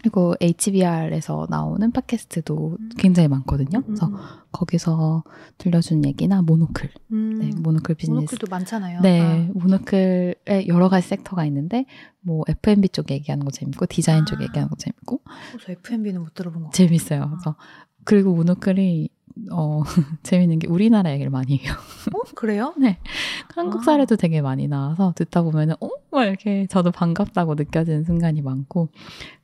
[0.00, 2.90] 그리고 HBR에서 나오는 팟캐스트도 음.
[2.96, 3.82] 굉장히 많거든요.
[3.82, 4.14] 그래서 음.
[4.52, 5.24] 거기서
[5.58, 7.38] 들려준 얘기나 모노클, 음.
[7.38, 9.00] 네, 모노클 비즈니스 모노클도 많잖아요.
[9.02, 9.52] 네, 아.
[9.54, 11.84] 모노클에 여러 가지 섹터가 있는데
[12.20, 14.42] 뭐 F&B 쪽 얘기하는 거 재밌고 디자인 쪽 아.
[14.44, 16.70] 얘기하는 거 재밌고 어, 저 F&B는 못 들어본 거.
[16.70, 17.22] 재밌어요.
[17.22, 17.28] 아.
[17.30, 17.56] 그래서
[18.04, 19.10] 그리고 모노클이
[19.50, 19.82] 어
[20.22, 21.74] 재밌는 게 우리나라 얘기를 많이 해요.
[22.14, 22.74] 어 그래요?
[23.54, 23.84] 한국 아.
[23.84, 25.88] 사례도 되게 많이 나와서 듣다 보면은 어?
[26.10, 28.88] 막 이렇게 저도 반갑다고 느껴지는 순간이 많고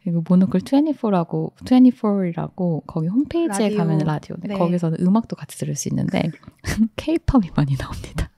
[0.02, 3.78] 그리고 모노클 24라고 24이라고 거기 홈페이지에 라디오.
[3.78, 4.48] 가면 라디오 네.
[4.48, 4.58] 네.
[4.58, 6.30] 거기서는 음악도 같이 들을 수 있는데
[6.96, 8.30] 케이팝이 많이 나옵니다.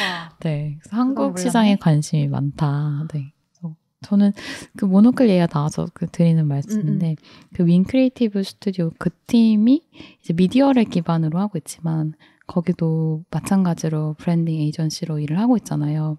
[0.00, 0.30] 와.
[0.40, 0.78] 네.
[0.82, 1.38] 그래서 한국.
[1.38, 3.06] 시장에 관심이 많다.
[3.12, 3.32] 네.
[4.02, 4.32] 저는
[4.76, 7.16] 그 모노클 얘기가 나와서 그 드리는 말씀인데
[7.54, 9.82] 그 Winkreative 스튜디오 그 팀이
[10.22, 12.14] 이제 미디어를 기반으로 하고 있지만
[12.46, 16.16] 거기도 마찬가지로 브랜딩 에이전시로 일을 하고 있잖아요.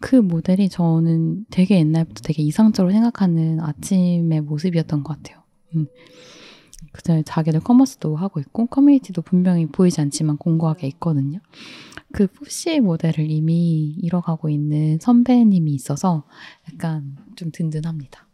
[0.00, 5.42] 그 모델이 저는 되게 옛날부터 되게 이상적으로 생각하는 아침의 모습이었던 것 같아요.
[5.74, 5.86] 음.
[6.92, 11.40] 그다음에 자기들 commerce도 하고 있고 커뮤니티도 분명히 보이지 않지만 공고하게 있거든요.
[12.12, 16.26] 그 4C 모델을 이미 이뤄가고 있는 선배님이 있어서
[16.72, 18.26] 약간 좀 든든합니다.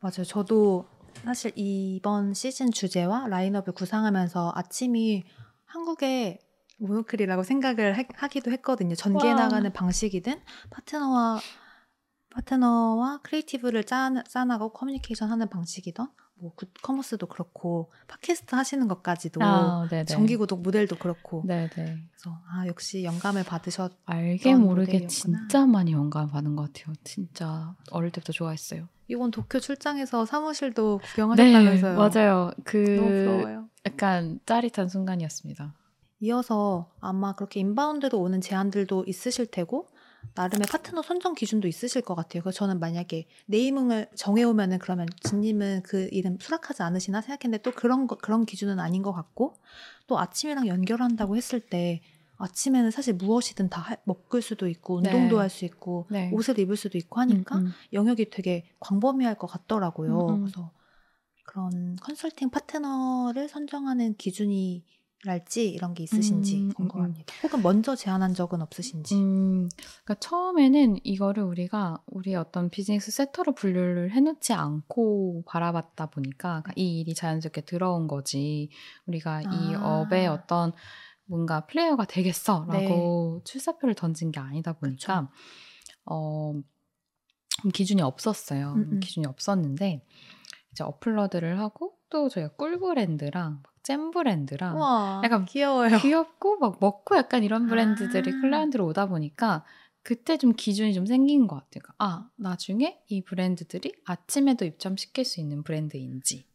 [0.00, 0.24] 맞아요.
[0.24, 0.86] 저도
[1.24, 5.24] 사실 이번 시즌 주제와 라인업을 구상하면서 아침이
[5.66, 6.38] 한국의
[6.78, 8.94] 모노클이라고 생각을 하- 하기도 했거든요.
[8.94, 9.40] 전개해 와.
[9.44, 11.40] 나가는 방식이든 파트너와
[12.30, 16.06] 파트너와 creative를 짜, 짜나가고 커뮤니케이션 하는 방식이든
[16.42, 19.88] 뭐 굿- commerce도 그렇고 팟캐스트 하시는 것까지도 아.
[20.08, 21.68] 정기 구독 모델도 그렇고 네네.
[21.70, 25.08] 그래서 아 역시 영감을 받으셨 알게 모르게 모델이었구나.
[25.08, 26.94] 진짜 많이 영감 받은 것 같아요.
[27.04, 28.88] 진짜 어릴 때부터 좋아했어요.
[29.06, 31.92] 이번 도쿄 출장에서 사무실도 구경하셨다면서요.
[31.92, 32.50] 네, 맞아요.
[32.64, 33.68] 그 너무 부러워요.
[33.86, 35.74] 약간 짜릿한 순간이었습니다.
[36.20, 39.86] 이어서 아마 그렇게 inbound로 오는 제안들도 있으실 테고
[40.34, 42.42] 나름의 파트너 선정 기준도 있으실 것 같아요.
[42.42, 48.16] 그래서 저는 만약에 naming을 정해오면은 그러면 진님은 그 이름 수락하지 않으시나 생각했는데 또 그런 거,
[48.16, 49.54] 그런 기준은 아닌 것 같고
[50.06, 52.00] 또 아침이랑 연결한다고 했을 때
[52.38, 55.40] 아침에는 사실 무엇이든 다 할- 먹을 수도 있고 운동도 네.
[55.42, 56.30] 할수 있고 네.
[56.32, 57.72] 옷을 입을 수도 있고 하니까 음, 음.
[57.92, 60.18] 영역이 되게 광범위할 것 같더라고요.
[60.28, 60.40] 음, 음.
[60.44, 60.72] 그래서
[61.44, 64.84] 그런 컨설팅 파트너를 선정하는 기준이
[65.24, 67.32] 랄지 이런 게 있으신지 음, 음, 궁금합니다.
[67.44, 69.14] 혹은 먼저 제안한 적은 없으신지.
[69.14, 69.68] 음,
[70.04, 77.00] 그러니까 처음에는 이거를 우리가 우리의 어떤 비즈니스 세터로 분류를 해놓지 않고 바라봤다 보니까 그러니까 이
[77.00, 78.70] 일이 자연스럽게 들어온 거지
[79.06, 80.00] 우리가 이 아.
[80.00, 80.72] 업의 어떤
[81.26, 85.30] 뭔가 플레이어가 되겠어라고 출사표를 던진 게 아니다 보니까
[86.04, 86.52] 어
[87.72, 88.72] 기준이 없었어요.
[88.72, 89.00] 음, 음.
[89.00, 90.04] 기준이 없었는데
[90.72, 95.98] 이제 어플러드를 하고 또 저희가 꿀 브랜드랑 막 잼 브랜드랑 와, 약간 귀여워요.
[95.98, 98.40] 귀엽고 막 먹고 약간 이런 브랜드들이 아.
[98.40, 99.64] 클라이언트로 오다 보니까
[100.02, 101.82] 그때 좀 기준이 좀 생긴 것 같아요.
[101.82, 106.46] 그러니까 아 나중에 이 브랜드들이 아침에도 입점시킬 수 있는 브랜드인지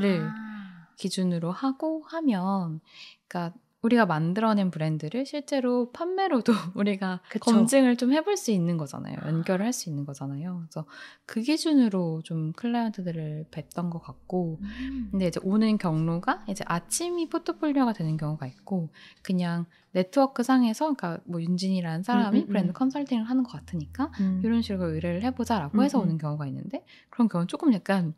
[0.00, 0.88] 를 아.
[0.96, 2.80] 기준으로 하고 하면
[3.26, 7.52] 그러니까 우리가 만들어낸 브랜드를 실제로 판매로도 우리가 그쵸.
[7.52, 9.16] 검증을 좀 해볼 수 있는 거잖아요.
[9.24, 10.64] 연결을 할 수 있는 거잖아요.
[10.68, 10.86] 그래서
[11.24, 15.08] 그 기준으로 좀 클라이언트들을 뵀던 것 같고 음.
[15.12, 18.88] 근데 이제 오는 경로가 이제 아침이 포트폴리오가 되는 경우가 있고
[19.22, 22.48] 그냥 네트워크 상에서 그러니까 뭐 윤진이라는 사람이 음, 음, 음.
[22.48, 24.40] 브랜드 컨설팅을 하는 것 같으니까 음.
[24.44, 26.04] 이런 식으로 의뢰를 해보자라고 음, 해서 음.
[26.04, 28.14] 오는 경우가 있는데 그런 경우는 조금 약간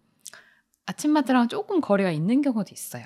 [0.90, 3.04] 아침마트랑 조금 거리가 있는 경우도 있어요.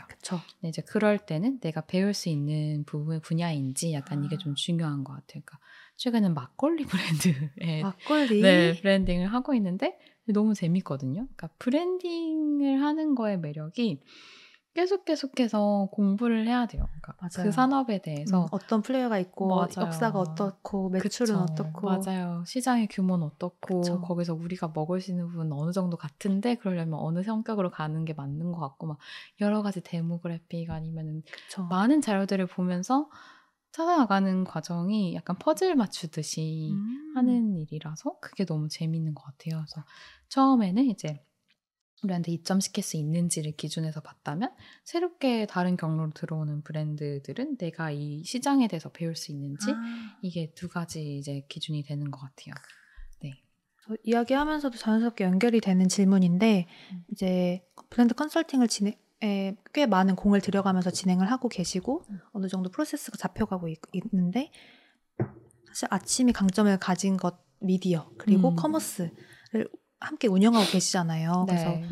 [0.61, 4.39] 근데 이제 그럴 때는 내가 배울 수 있는 부분 분야인지 약간 이게 아.
[4.39, 5.43] 좀 중요한 것 같아요.
[5.45, 5.59] 그러니까
[5.97, 8.41] 최근엔 막걸리 브랜드에 막걸리.
[8.41, 11.27] 네, 브랜딩을 하고 있는데 너무 재밌거든요.
[11.37, 14.01] 그러니까 브랜딩을 하는 거의 매력이
[14.75, 16.85] 계속 계속해서 공부를 해야 돼요.
[16.89, 17.31] 그러니까 맞아요.
[17.49, 19.71] 그 산업에 대해서 음, 어떤 플레이어가 있고 맞아요.
[19.81, 21.53] 역사가 어떻고 매출은 그쵸.
[21.53, 22.45] 어떻고 맞아요.
[22.45, 24.01] 시장의 규모는 어떻고 그쵸.
[24.01, 28.51] 거기서 우리가 먹을 수 있는 부분 어느 정도 같은데 그러려면 어느 성격으로 가는 게 맞는
[28.51, 28.99] 것 같고 막
[29.41, 31.67] 여러 가지 데모그래픽 아니면은 그쵸.
[31.71, 33.09] 많은 자료들을 보면서
[33.71, 37.13] 찾아나가는 과정이 약간 퍼즐 맞추듯이 음.
[37.15, 39.63] 하는 일이라서 그게 너무 재밌는 것 같아요.
[39.65, 39.85] 그래서
[40.29, 41.25] 처음에는 이제
[42.05, 44.53] 우리한테 입점시킬 수 있는지를 기준에서 봤다면
[44.85, 50.69] 새롭게 다른 경로로 들어오는 브랜드들은 내가 이 시장에 대해서 배울 수 있는지 아, 이게 두
[50.69, 52.55] 가지 이제 기준이 되는 것 같아요.
[53.87, 57.05] 저 이야기하면서도 자연스럽게 연결이 되는 질문인데 음.
[57.13, 62.19] 이제 브랜드 컨설팅을 진행 에, 꽤 많은 공을 들여가면서 진행을 하고 계시고 음.
[62.33, 63.79] 어느 정도 프로세스가 잡혀가고 있,
[64.13, 64.51] 는데
[65.69, 68.57] 사실 아침이 강점을 가진 것 미디어 그리고 음.
[68.57, 69.69] commerce를
[70.05, 71.47] 함께 운영하고 계시잖아요.
[71.49, 71.89] 그래서 네.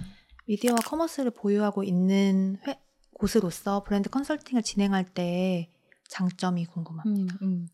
[0.47, 2.81] 미디어와 commerce를 보유하고 있는 회,
[3.15, 5.71] 곳으로서 브랜드 컨설팅을 진행할 때
[6.09, 7.37] 장점이 궁금합니다.
[7.43, 7.69] 음, 음.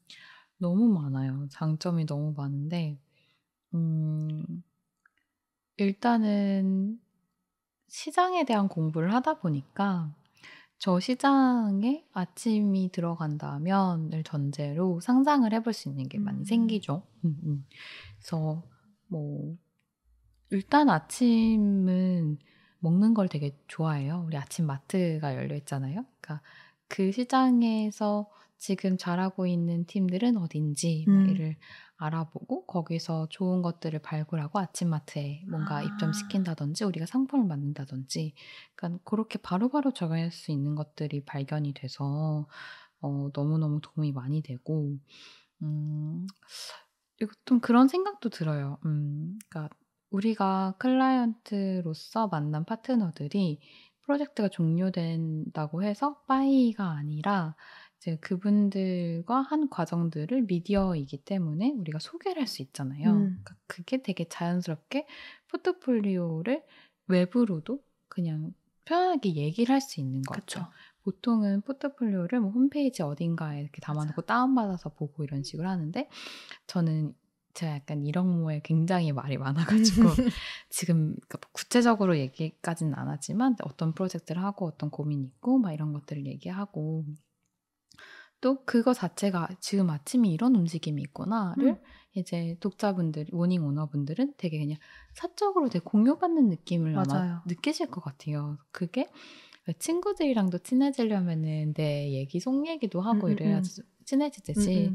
[0.59, 1.49] 너무 많아요.
[1.51, 2.99] 장점이 너무 많은데,
[3.75, 4.63] 음,
[5.77, 7.01] 일단은
[7.89, 10.13] 시장에 대한 공부를 하다 보니까
[10.79, 16.45] 저 시장에 아침이 들어간다면을 전제로 상상을 해볼 수 있는 게 많이 음.
[16.45, 17.03] 생기죠.
[17.25, 17.67] 음, 음.
[18.19, 18.63] 그래서
[19.09, 19.57] 뭐
[20.51, 22.39] 일단 아침은
[22.81, 24.25] 먹는 걸 되게 좋아해요.
[24.27, 26.05] 우리 아침 마트가 열려 있잖아요.
[26.21, 26.43] 그러니까
[26.89, 31.31] 그 시장에서 지금 잘하고 있는 팀들은 어딘지 막 음.
[31.31, 31.57] 이를
[31.97, 35.83] 알아보고 거기서 좋은 것들을 발굴하고 아침마트에 뭔가 아.
[35.83, 38.35] 입점시킨다든지 우리가 상품을 만든다든지
[38.75, 42.47] 그러니까 그렇게 바로바로 적용할 수 있는 것들이 발견이 돼서
[43.01, 44.97] 어, 너무너무 도움이 많이 되고
[45.63, 46.27] 음,
[47.45, 48.79] 좀 그런 생각도 들어요.
[48.85, 49.75] 음, 그러니까
[50.11, 53.61] 우리가 클라이언트로서 만난 파트너들이
[54.03, 57.55] 프로젝트가 종료된다고 해서 빠이가 아니라
[57.99, 63.11] 이제 그분들과 한 과정들을 미디어이기 때문에 우리가 소개를 할 수 있잖아요.
[63.11, 63.19] 음.
[63.43, 65.07] 그러니까 그게 되게 자연스럽게
[65.49, 66.65] 포트폴리오를
[67.09, 70.23] 외부로도 그냥 편하게 얘기를 할 수 있는.
[70.23, 70.73] 같아요.
[71.03, 76.09] 보통은 포트폴리오를 뭐 홈페이지 어딘가에 이렇게 담아놓고 다운받아서 보고 이런 식으로 하는데
[76.67, 77.15] 저는
[77.59, 80.09] 제가 약간 이런 모에 굉장히 말이 많아가지고
[80.71, 85.93] 지금 그러니까 뭐 구체적으로 얘기까지는 안 하지만 어떤 프로젝트를 하고 어떤 고민이 있고 막 이런
[85.93, 87.05] 것들을 얘기하고
[88.41, 91.77] 또 그거 자체가 지금 아침에 이런 움직임이 있구나를 음.
[92.15, 94.79] 이제 독자분들, morning owner분들은 되게 그냥
[95.15, 97.43] 사적으로 되게 공유받는 느낌을 아마 맞아요.
[97.47, 98.59] 느끼실 것 같아요.
[98.71, 99.09] 그게
[99.81, 104.95] 친구들이랑도 친해지려면은 내 얘기 속 얘기도 하고 음, 음, 이래야지 친해지듯이 음,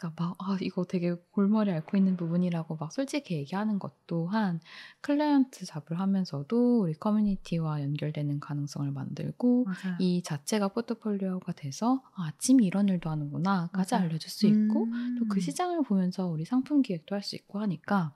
[0.00, 4.60] 그러니까 막 아, 이거 되게 골머리 앓고 있는 부분이라고 막 솔직히 얘기하는 것 또한
[5.02, 9.96] client job을 하면서도 우리 커뮤니티와 연결되는 가능성을 만들고 맞아요.
[9.98, 14.06] 이 자체가 포트폴리오가 돼서 아, 아침에 이런 일도 하는구나까지 맞아요.
[14.06, 15.16] 알려줄 수 있고 음.
[15.18, 18.14] 또그 시장을 보면서 우리 상품 기획도 할 수 있고 하니까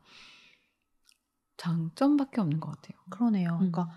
[1.58, 2.98] 장점밖에 없는 것 같아요.
[3.10, 3.50] 그러네요.
[3.60, 3.70] 음.
[3.70, 3.90] 그러니까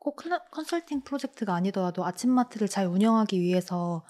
[0.00, 0.16] 꼭
[0.50, 4.04] 컨설팅 프로젝트가 아니더라도 아침마트를 잘 운영하기 위해서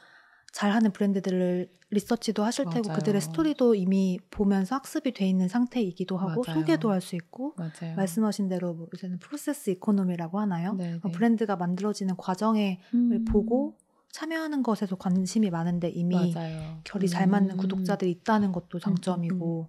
[0.59, 2.99] 잘하는 브랜드들을 리서치도 하실 테고 맞아요.
[2.99, 6.59] 그들의 스토리도 이미 보면서 학습이 돼 있는 상태이기도 하고 맞아요.
[6.61, 7.95] 소개도 할 수 있고 맞아요.
[7.95, 10.73] 말씀하신 대로 뭐 요새는 process economy라고 하나요?
[10.75, 11.13] 네, 어, 네.
[11.13, 13.25] 브랜드가 만들어지는 과정을 음.
[13.27, 13.79] 보고
[14.11, 16.35] 참여하는 것에도 관심이 많은데 이미.
[16.83, 17.57] 결이 잘 맞는 음.
[17.57, 19.69] 구독자들이 있다는 것도 장점이고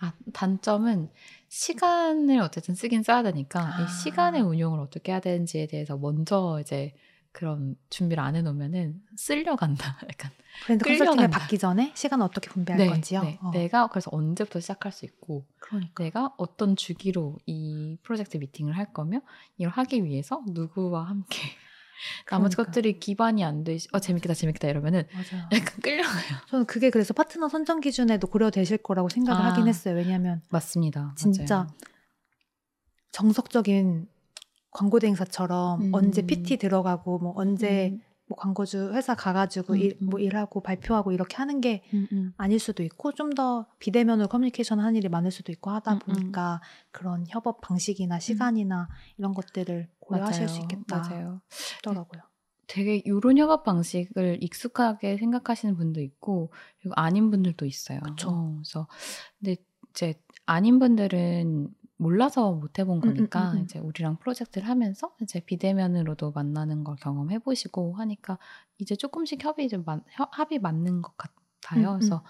[0.00, 1.08] 아, 단점은
[1.48, 3.82] 시간을 어쨌든 쓰긴 써야 되니까 아.
[3.84, 6.94] 이 시간의 운용을 어떻게 해야 되는지에 대해서 먼저 이제
[7.34, 9.98] 그런 준비를 안 해놓으면은 쓸려간다.
[10.08, 10.30] 약간
[10.64, 11.28] 브랜드 컨설팅을.
[11.30, 13.22] 받기 전에 시간을 어떻게 분배할 건지요.
[13.22, 13.38] 네.
[13.42, 18.92] 어, 내가 그래서 언제부터 시작할 수 있고 그러니까 내가 어떤 주기로 이 프로젝트 미팅을 할
[18.92, 19.20] 거며
[19.58, 21.38] 이걸 하기 위해서 누구와 함께
[22.30, 22.70] 나머지 그러니까.
[22.70, 23.78] 것들이 기반이 안 돼.
[23.92, 25.48] 어 재밌겠다 재밌겠다 이러면은 맞아요.
[25.52, 26.38] 약간 끌려가요.
[26.48, 29.50] 저는 그게 그래서 파트너 선정 기준에도 고려되실 거라고 생각을 아.
[29.50, 29.96] 하긴 했어요.
[29.96, 31.14] 왜냐하면 맞습니다.
[31.18, 31.66] 진짜 맞아요.
[33.10, 34.08] 정석적인
[34.74, 35.94] 광고 대행사처럼 음.
[35.94, 40.08] 언제 PT 들어가고 뭐 언제 음, 뭐 광고주 회사 가가지고 음, 일, 음.
[40.10, 42.32] 뭐 일하고 발표하고 이렇게 하는 게 음, 음.
[42.36, 45.98] 아닐 수도 있고 좀 더 비대면으로 커뮤니케이션 하는 일이 많을 수도 있고 하다.
[46.00, 46.60] 보니까
[46.90, 50.62] 그런 협업 방식이나 시간이나 이런 것들을 고려하실 수 맞아요.
[50.62, 51.40] 있겠다 맞아요.
[51.50, 52.22] 싶더라고요.
[52.66, 58.00] 되게 요런 협업 방식을 익숙하게 생각하시는 분도 있고 그리고 아닌 분들도 있어요.
[58.00, 58.30] 그쵸.
[58.30, 58.88] 어, 그래서
[59.38, 59.56] 근데
[59.90, 60.14] 이제
[60.46, 63.64] 아닌 분들은 몰라서 못 해본 음, 거니까 음, 음, 음.
[63.64, 68.38] 이제 우리랑 프로젝트를 하면서 이제 비대면으로도 만나는 걸 경험해 보시고 하니까
[68.78, 71.90] 이제 조금씩 협이 좀 맞, 협- 합이 맞는 것 같아요.
[71.90, 71.98] 음, 음.
[71.98, 72.24] 그래서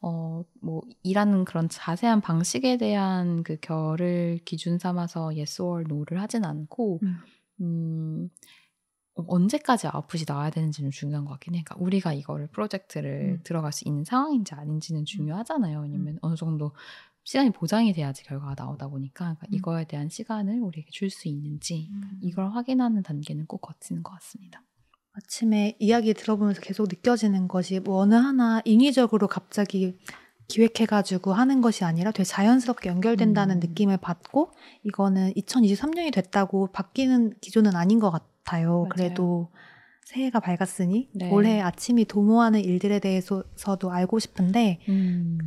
[0.00, 6.44] 어 뭐 일하는 그런 자세한 방식에 대한 그 결을 기준 삼아서 yes or no를 하진
[6.44, 7.16] 않고 음.
[7.60, 8.30] 음,
[9.14, 11.62] 언제까지 아웃풋이 나와야 되는지는 중요한 것 같긴 해.
[11.64, 13.40] 그러니까 우리가 이거를 프로젝트를 음.
[13.44, 15.80] 들어갈 수 있는 상황인지 아닌지는 중요하잖아요.
[15.82, 16.72] 왜냐면 어느 정도
[17.30, 19.54] 시간이 보장이 돼야지 결과가 나오다 보니까 그러니까 음.
[19.54, 22.18] 이거에 대한 시간을 우리에게 줄 수 있는지 음.
[22.22, 24.64] 이걸 확인하는 단계는 꼭 거치는 것 같습니다.
[25.12, 29.96] 아침에 이야기 들어보면서 계속 느껴지는 것이 뭐 어느 하나 인위적으로 갑자기
[30.48, 33.60] 기획해가지고 하는 것이 아니라 되게 자연스럽게 연결된다는 음.
[33.60, 34.50] 느낌을 받고
[34.82, 38.70] 이거는 2023년이 됐다고 바뀌는 기조는 아닌 것 같아요.
[38.70, 38.88] 맞아요.
[38.88, 39.52] 그래도
[40.06, 41.30] 새해가 밝았으니 네.
[41.30, 45.38] 올해 아침이 도모하는 일들에 대해서도 알고 싶은데 음.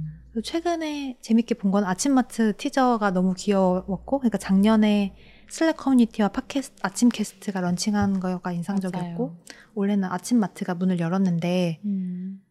[0.42, 5.16] 최근에 재밌게 본 건 아침마트 티저가 너무 귀여웠고 그러니까 작년에
[5.50, 9.38] 슬랙 커뮤니티와 팟캐스트 아침 캐스트가 런칭한 거가 인상적이었고 맞아요.
[9.76, 12.42] 올해는 아침마트가 문을 열었는데 음.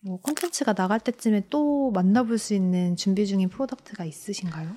[0.00, 4.70] 뭐 콘텐츠가 나갈 때쯤에 또 만나볼 수 있는 준비 중인 product가 있으신가요?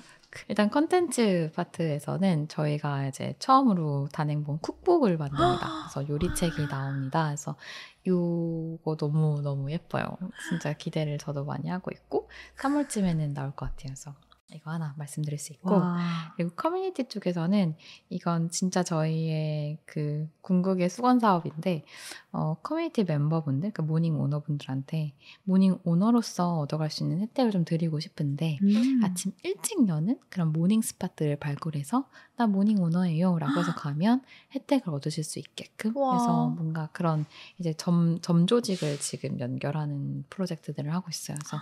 [0.48, 5.88] 일단 컨텐츠 파트에서는 저희가 이제 처음으로 단행본 cookbook을 만듭니다.
[5.92, 7.24] 그래서 요리책이 나옵니다.
[7.26, 7.56] 그래서
[8.06, 10.16] 요거 너무 너무 예뻐요.
[10.48, 13.88] 진짜 기대를 저도 많이 하고 있고 3월쯤에는 나올 것 같아요.
[13.88, 14.14] 그래서
[14.54, 16.32] 이거 하나 말씀드릴 수 있고 와.
[16.36, 17.76] 그리고 커뮤니티 쪽에서는
[18.08, 21.84] 이건 진짜 저희의 그 궁극의 숙원 사업인데
[22.32, 28.58] 어, 커뮤니티 멤버분들, 그 morning owner분들한테 morning owner로서 얻어갈 수 있는 혜택을 좀 드리고 싶은데
[28.62, 29.00] 음.
[29.04, 32.08] 아침 일찍 여는 그런 morning spot들을 발굴해서
[32.40, 34.22] 나 morning owner예요 라고 해서 가면
[34.54, 36.14] 혜택을 얻으실 수 있게끔 와.
[36.14, 37.26] 해서 뭔가 그런
[37.58, 41.36] 이제 점, 점 조직을 지금 연결하는 프로젝트들을 하고 있어요.
[41.38, 41.58] 그래서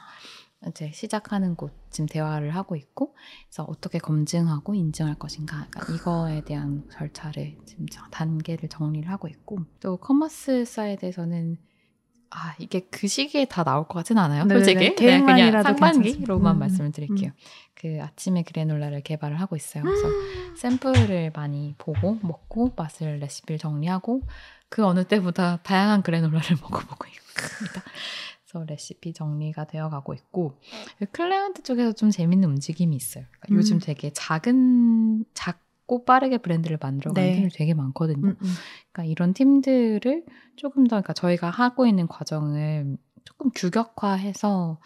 [0.69, 3.17] 이제 시작하는 곳 지금 대화를 하고 있고
[3.49, 9.97] 그래서 어떻게 검증하고 인증할 것인가 그러니까 이거에 대한 절차를 지금 단계를 정리를 하고 있고 또
[9.97, 11.59] commerce side에서는
[12.31, 14.45] 아 이게 그 시기에 다 나올 것 같진 않아요.
[14.45, 14.65] 네네네.
[14.65, 16.53] 솔직히 계획만이라도 그냥 상반기로만 괜찮습니다.
[16.53, 17.33] 음, 말씀을 드릴게요.
[17.75, 19.85] 그 아침에 그래놀라를 개발을 하고 있어요.
[19.85, 20.09] 그래서
[20.57, 24.23] 샘플을 많이 보고 먹고 맛을 레시피를 정리하고
[24.69, 27.83] 그 어느 때보다 다양한 그래놀라를 먹어보고 있습니다.
[28.45, 30.59] 그래서 레시피 정리가 되어가고 있고
[31.13, 33.25] 클라이언트 쪽에서 좀 재밌는 움직임이 있어요.
[33.31, 33.57] 그러니까 음.
[33.57, 37.35] 요즘 되게 작은 작 고 빠르게 브랜드를 만들어가는 네.
[37.37, 38.29] 팀이 되게 많거든요.
[38.29, 38.49] 음, 음.
[38.93, 40.25] 그러니까 이런 팀들을
[40.55, 44.79] 조금 더 그러니까 저희가 하고 있는 과정을 조금 규격화해서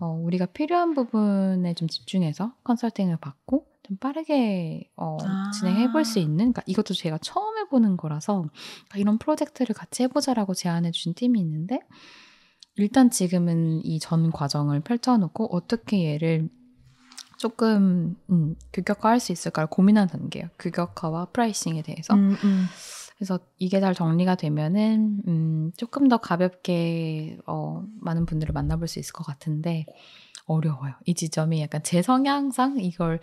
[0.00, 5.50] 어, 우리가 필요한 부분에 좀 집중해서 컨설팅을 받고 좀 빠르게 어, 아.
[5.50, 10.54] 진행해 볼 수 있는 그러니까 이것도 제가 처음 해보는 거라서 그러니까 이런 프로젝트를 같이 해보자라고
[10.54, 11.80] 제안해 주신 팀이 있는데
[12.76, 16.48] 일단 지금은 이 전 과정을 펼쳐놓고 어떻게 얘를
[17.38, 20.48] 조금 음, 규격화할 수 있을까를 고민하는 단계예요.
[20.58, 22.14] 규격화와 프라이싱에 대해서.
[22.14, 22.66] 음, 음.
[23.16, 29.12] 그래서 이게 잘 정리가 되면은 음, 조금 더 가볍게 어, 많은 분들을 만나볼 수 있을
[29.12, 29.86] 것 같은데
[30.46, 30.94] 어려워요.
[31.04, 33.20] 이 지점이 약간 제 성향상 이걸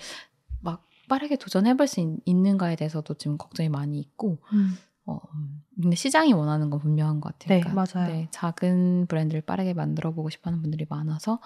[0.61, 4.77] 막 빠르게 도전해볼 수 있, 있는가에 대해서도 지금 걱정이 많이 있고 음.
[5.07, 7.61] 어, 음, 근데 시장이 원하는 건 분명한 것 같아요.
[7.61, 8.07] 네, 맞아요.
[8.07, 11.39] 네, 작은 브랜드를 빠르게 만들어 보고 싶어 하는 분들이 많아서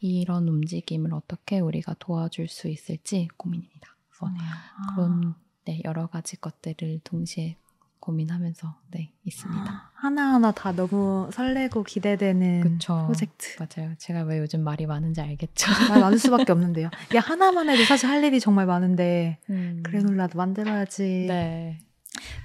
[0.00, 3.88] 이런 움직임을 어떻게 우리가 도와줄 수 있을지 고민입니다.
[4.10, 4.42] 그러네요.
[4.42, 4.94] 아.
[4.94, 7.56] 그런 네, 여러 가지 것들을 동시에
[8.00, 9.90] 고민하면서 네 있습니다.
[9.94, 13.04] 하나하나 다 너무 설레고 기대되는 그쵸.
[13.06, 13.56] 프로젝트.
[13.60, 13.94] 맞아요.
[13.98, 15.70] 제가 왜 요즘 말이 많은지 알겠죠.
[15.88, 16.90] 말 많을 수밖에 없는데요.
[17.10, 19.82] 이게 하나만 해도 사실 할 일이 정말 많은데 음.
[19.84, 21.26] 그래놀라도 만들어야지.
[21.28, 21.78] 네.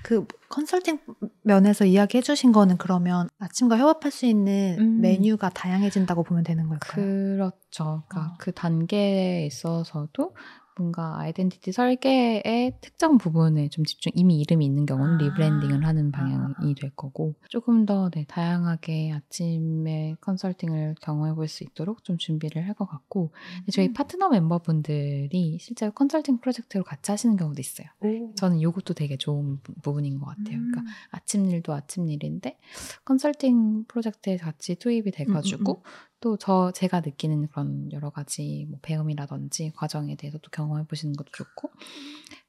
[0.03, 0.99] 그 컨설팅
[1.43, 5.01] 면에서 이야기해 주신 거는 그러면 아침과 협업할 수 있는 음.
[5.01, 6.95] 메뉴가 다양해진다고 보면 되는 걸까요?
[6.95, 8.03] 그렇죠.
[8.07, 8.35] 그러니까 어.
[8.39, 10.35] 그 단계에 있어서도
[10.77, 15.17] 뭔가 아이덴티티 설계의 특정 부분에 좀 집중, 이미 이름이 있는 경우는 아.
[15.17, 16.17] rebranding을 하는 아.
[16.17, 22.65] 방향이 될 거고, 조금 더 네, 다양하게 아침에 컨설팅을 경험해 볼 수 있도록 좀 준비를
[22.67, 23.93] 할 것 같고, 근데 저희 음.
[23.93, 27.87] 파트너 멤버분들이 실제로 컨설팅 프로젝트로 같이 하시는 경우도 있어요.
[28.01, 28.33] 오.
[28.35, 30.57] 저는 이것도 되게 좋은 부- 부분인 것 같아요.
[30.57, 30.71] 음.
[30.71, 32.57] 그러니까 아침 일도 아침 일인데
[33.05, 39.71] 컨설팅 프로젝트에 같이 투입이 돼가지고 음, 또 저 제가 느끼는 그런 여러 가지 뭐 배움이라든지
[39.75, 41.71] 과정에 대해서 또 경험해 보시는 것도 좋고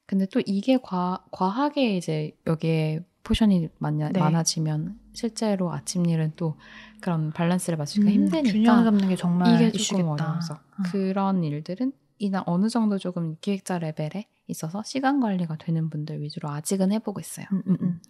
[0.06, 4.20] 근데 또 이게 과, 과하게 이제 여기에 포션이 많아, 네.
[4.20, 6.56] 많아지면 실제로 아침 일은 또
[7.00, 9.98] 그런 밸런스를 맞추기가 음, 힘드니까 균형 잡는 게 정말 이게 이슈겠다.
[9.98, 10.82] 조금 어려워서 음.
[10.90, 16.90] 그런 일들은 이나 어느 정도 조금 기획자 레벨에 있어서 시간 관리가 되는 분들 위주로 아직은
[16.92, 17.44] 해보고 있어요.
[17.52, 18.00] 음, 음, 음.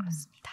[0.00, 0.50] 그렇습니다.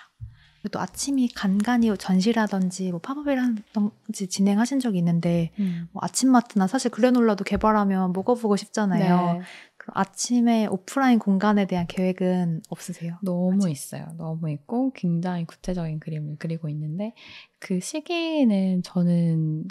[0.69, 5.51] 또 아침이 간간히 전시라든지 뭐 팝업이라든지 진행하신 적이 있는데
[5.91, 9.33] 뭐 아침마트나 사실 그래놀라도 개발하면 먹어보고 싶잖아요.
[9.33, 9.41] 네.
[9.87, 13.17] 아침에 오프라인 공간에 대한 계획은 없으세요?
[13.21, 14.07] 너무 있어요.
[14.17, 17.13] 너무 있고 굉장히 구체적인 그림을 그리고 있는데
[17.59, 19.65] 그 시기는 저는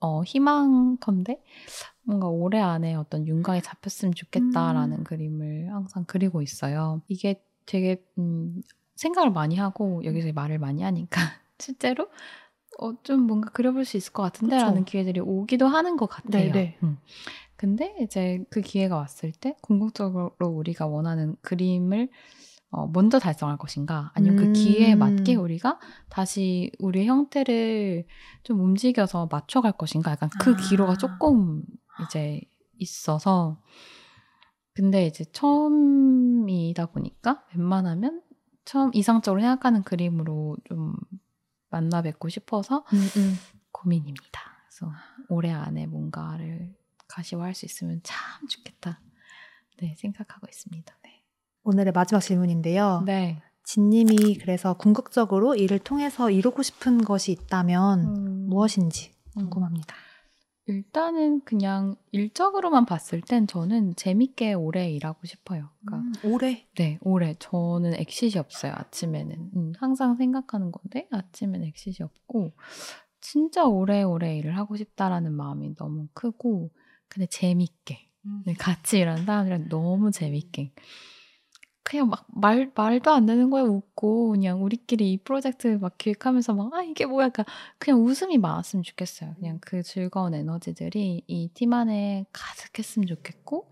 [0.00, 1.40] 어, 희망컨대
[2.02, 5.04] 뭔가 올해 안에 어떤 윤곽이 잡혔으면 좋겠다라는 음.
[5.04, 7.00] 그림을 항상 그리고 있어요.
[7.06, 8.62] 이게 되게 음,
[8.96, 11.20] 생각을 많이 하고 여기서 말을 많이 하니까
[11.58, 12.08] 실제로
[12.78, 16.52] 어, 좀 뭔가 그려볼 수 있을 것 같은데라는 기회들이 오기도 하는 것 같아요.
[16.52, 16.78] 네네.
[16.82, 16.98] 음.
[17.56, 22.08] 근데 이제 그 기회가 왔을 때 궁극적으로 우리가 원하는 그림을
[22.70, 24.52] 어, 먼저 달성할 것인가 아니면 그 음.
[24.52, 25.78] 그 기회에 맞게 우리가
[26.08, 28.06] 다시 우리의 형태를
[28.42, 30.56] 좀 움직여서 맞춰갈 것인가 약간 그 아.
[30.56, 31.62] 기로가 조금
[32.08, 32.40] 이제
[32.78, 33.60] 있어서
[34.74, 38.22] 근데 이제 처음이다 보니까 웬만하면
[38.64, 40.94] 처음 이상적으로 생각하는 그림으로 좀
[41.70, 43.34] 만나 뵙고 싶어서 음, 음.
[43.72, 44.40] 고민입니다.
[44.66, 44.92] 그래서
[45.28, 46.74] 올해 안에 뭔가를
[47.08, 49.00] 가시화할 수 있으면 참 좋겠다.
[49.80, 50.94] 네, 생각하고 있습니다.
[51.02, 51.22] 네.
[51.64, 53.02] 오늘의 마지막 질문인데요.
[53.06, 53.42] 네.
[53.64, 58.48] 진님이 그래서 궁극적으로 일을 통해서 이루고 싶은 것이 있다면 음.
[58.48, 59.94] 무엇인지 궁금합니다.
[60.66, 65.70] 일단은 그냥 일적으로만 봤을 땐 저는 재밌게 오래 일하고 싶어요.
[65.84, 66.66] 그러니까 음, 오래?
[66.76, 67.34] 네, 오래.
[67.38, 69.50] 저는 엑시이 없어요, 아침에는.
[69.56, 72.52] 음, 항상 생각하는 건데, 아침엔 엑시이 없고,
[73.20, 76.70] 진짜 오래오래 일을 하고 싶다라는 마음이 너무 크고,
[77.08, 78.08] 근데 재밌게.
[78.26, 78.42] 음.
[78.46, 80.72] 네, 같이 일하는 사람들이랑 너무 재밌게.
[81.84, 86.72] 그냥 막 말, 말도 안 되는 거에 웃고, 그냥 우리끼리 이 프로젝트 막 기획하면서 막,
[86.74, 87.28] 아, 이게 뭐야.
[87.30, 87.44] 그러니까
[87.78, 89.34] 그냥 웃음이 많았으면 좋겠어요.
[89.36, 93.68] 그냥 그 즐거운 에너지들이 이 팀 안에 가득했으면 좋겠고,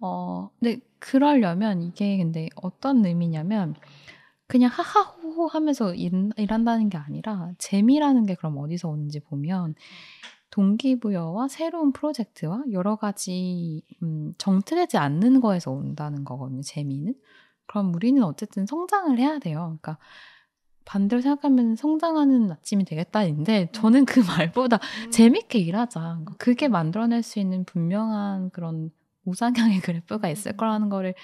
[0.00, 3.74] 어, 근데 그러려면 이게 근데 어떤 의미냐면,
[4.48, 9.74] 그냥 하하호호 하면서 일, 일한다는 게 아니라, 재미라는 게 그럼 어디서 오는지 보면,
[10.52, 16.62] 동기부여와 새로운 프로젝트와 여러 가지 음, 정체되지 않는 거에서 온다는 거거든요.
[16.62, 17.14] 재미는.
[17.66, 19.78] 그럼 우리는 어쨌든 성장을 해야 돼요.
[19.80, 19.98] 그러니까
[20.84, 25.10] 반대로 생각하면 성장하는 아침이 되겠다인데 저는 그 말보다 음.
[25.10, 26.00] 재밌게 일하자.
[26.00, 28.90] 그러니까 그게 만들어낼 수 있는 분명한 그런
[29.24, 30.56] 우상향의 그래프가 있을 음.
[30.58, 31.14] 거라는 거를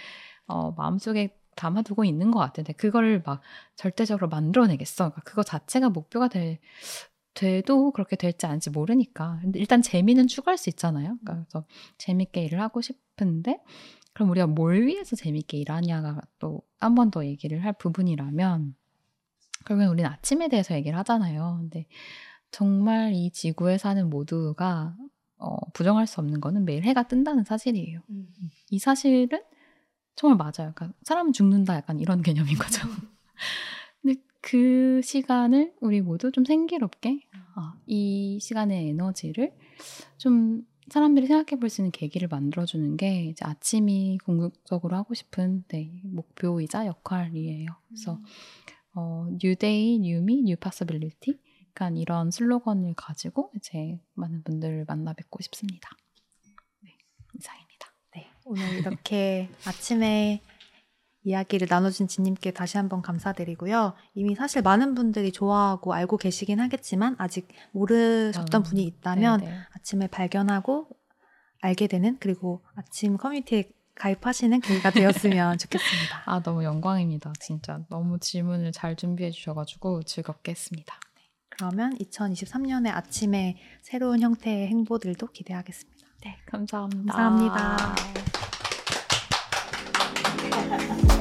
[0.47, 3.43] 어, 마음속에 담아두고 있는 것 같은데 그거를 막
[3.77, 5.11] 절대적으로 만들어내겠어.
[5.11, 6.61] 그러니까 그거 자체가 목표가 될
[7.39, 9.39] 돼도 그렇게 될지 않을지 모르니까.
[9.43, 11.17] 근데 일단 재미는 추구할 수 있잖아요.
[11.23, 11.67] 그러니까 그래서
[11.99, 13.61] 재밌게 일을 하고 싶은데
[14.13, 18.75] 그럼 우리가 뭘 위해서 재밌게 일하냐가 또 한 번 더 얘기를 할 부분이라면
[19.67, 21.59] 결국엔 우리는 아침에 대해서 얘기를 하잖아요.
[21.61, 21.87] 근데
[22.53, 24.97] 정말 이 지구에 사는 모두가
[25.39, 28.01] 어, 부정할 수 없는 거는 매일 해가 뜬다는 사실이에요.
[28.11, 28.29] 음.
[28.71, 29.43] 이 사실은
[30.17, 30.73] 정말 맞아요.
[30.75, 32.87] 그러니까 사람은 죽는다 약간 이런 개념인 거죠.
[34.51, 37.21] 그 시간을 우리 모두 좀 생기롭게
[37.55, 39.53] 어, 이 시간의 에너지를
[40.17, 46.01] 좀 사람들이 생각해 볼 수 있는 계기를 만들어주는 게 이제 아침이 궁극적으로 하고 싶은 네,
[46.03, 47.69] 목표이자 역할이에요.
[47.89, 48.25] 그래서 음.
[48.95, 51.39] 어, New Day, New Me, New Possibility
[51.75, 55.91] 그러니까 이런 슬로건을 가지고 이제 많은 분들을 만나 뵙고 싶습니다.
[56.81, 56.97] 네,
[57.35, 57.93] 이상입니다.
[58.15, 60.41] 네, 오늘 이렇게 아침에
[61.25, 63.95] 이야기를 나눠준 진님께 다시 한번 감사드리고요.
[64.15, 69.59] 이미 사실 많은 분들이 좋아하고 알고 계시긴 하겠지만 아직 모르셨던 음, 분이 있다면 네네.
[69.77, 70.89] 아침에 발견하고
[71.61, 76.23] 알게 되는 그리고 아침 커뮤니티에 가입하시는 계기가 되었으면 좋겠습니다.
[76.25, 77.33] 아 너무 영광입니다.
[77.41, 80.95] 진짜 너무 질문을 잘 준비해 주셔가지고 즐겁게 했습니다.
[81.17, 81.23] 네.
[81.49, 85.99] 그러면 2023년에 아침에 새로운 형태의 행보들도 기대하겠습니다.
[86.23, 87.13] 네, 감사합니다.
[87.13, 88.38] 감사합니다.
[90.71, 91.18] ha ha ha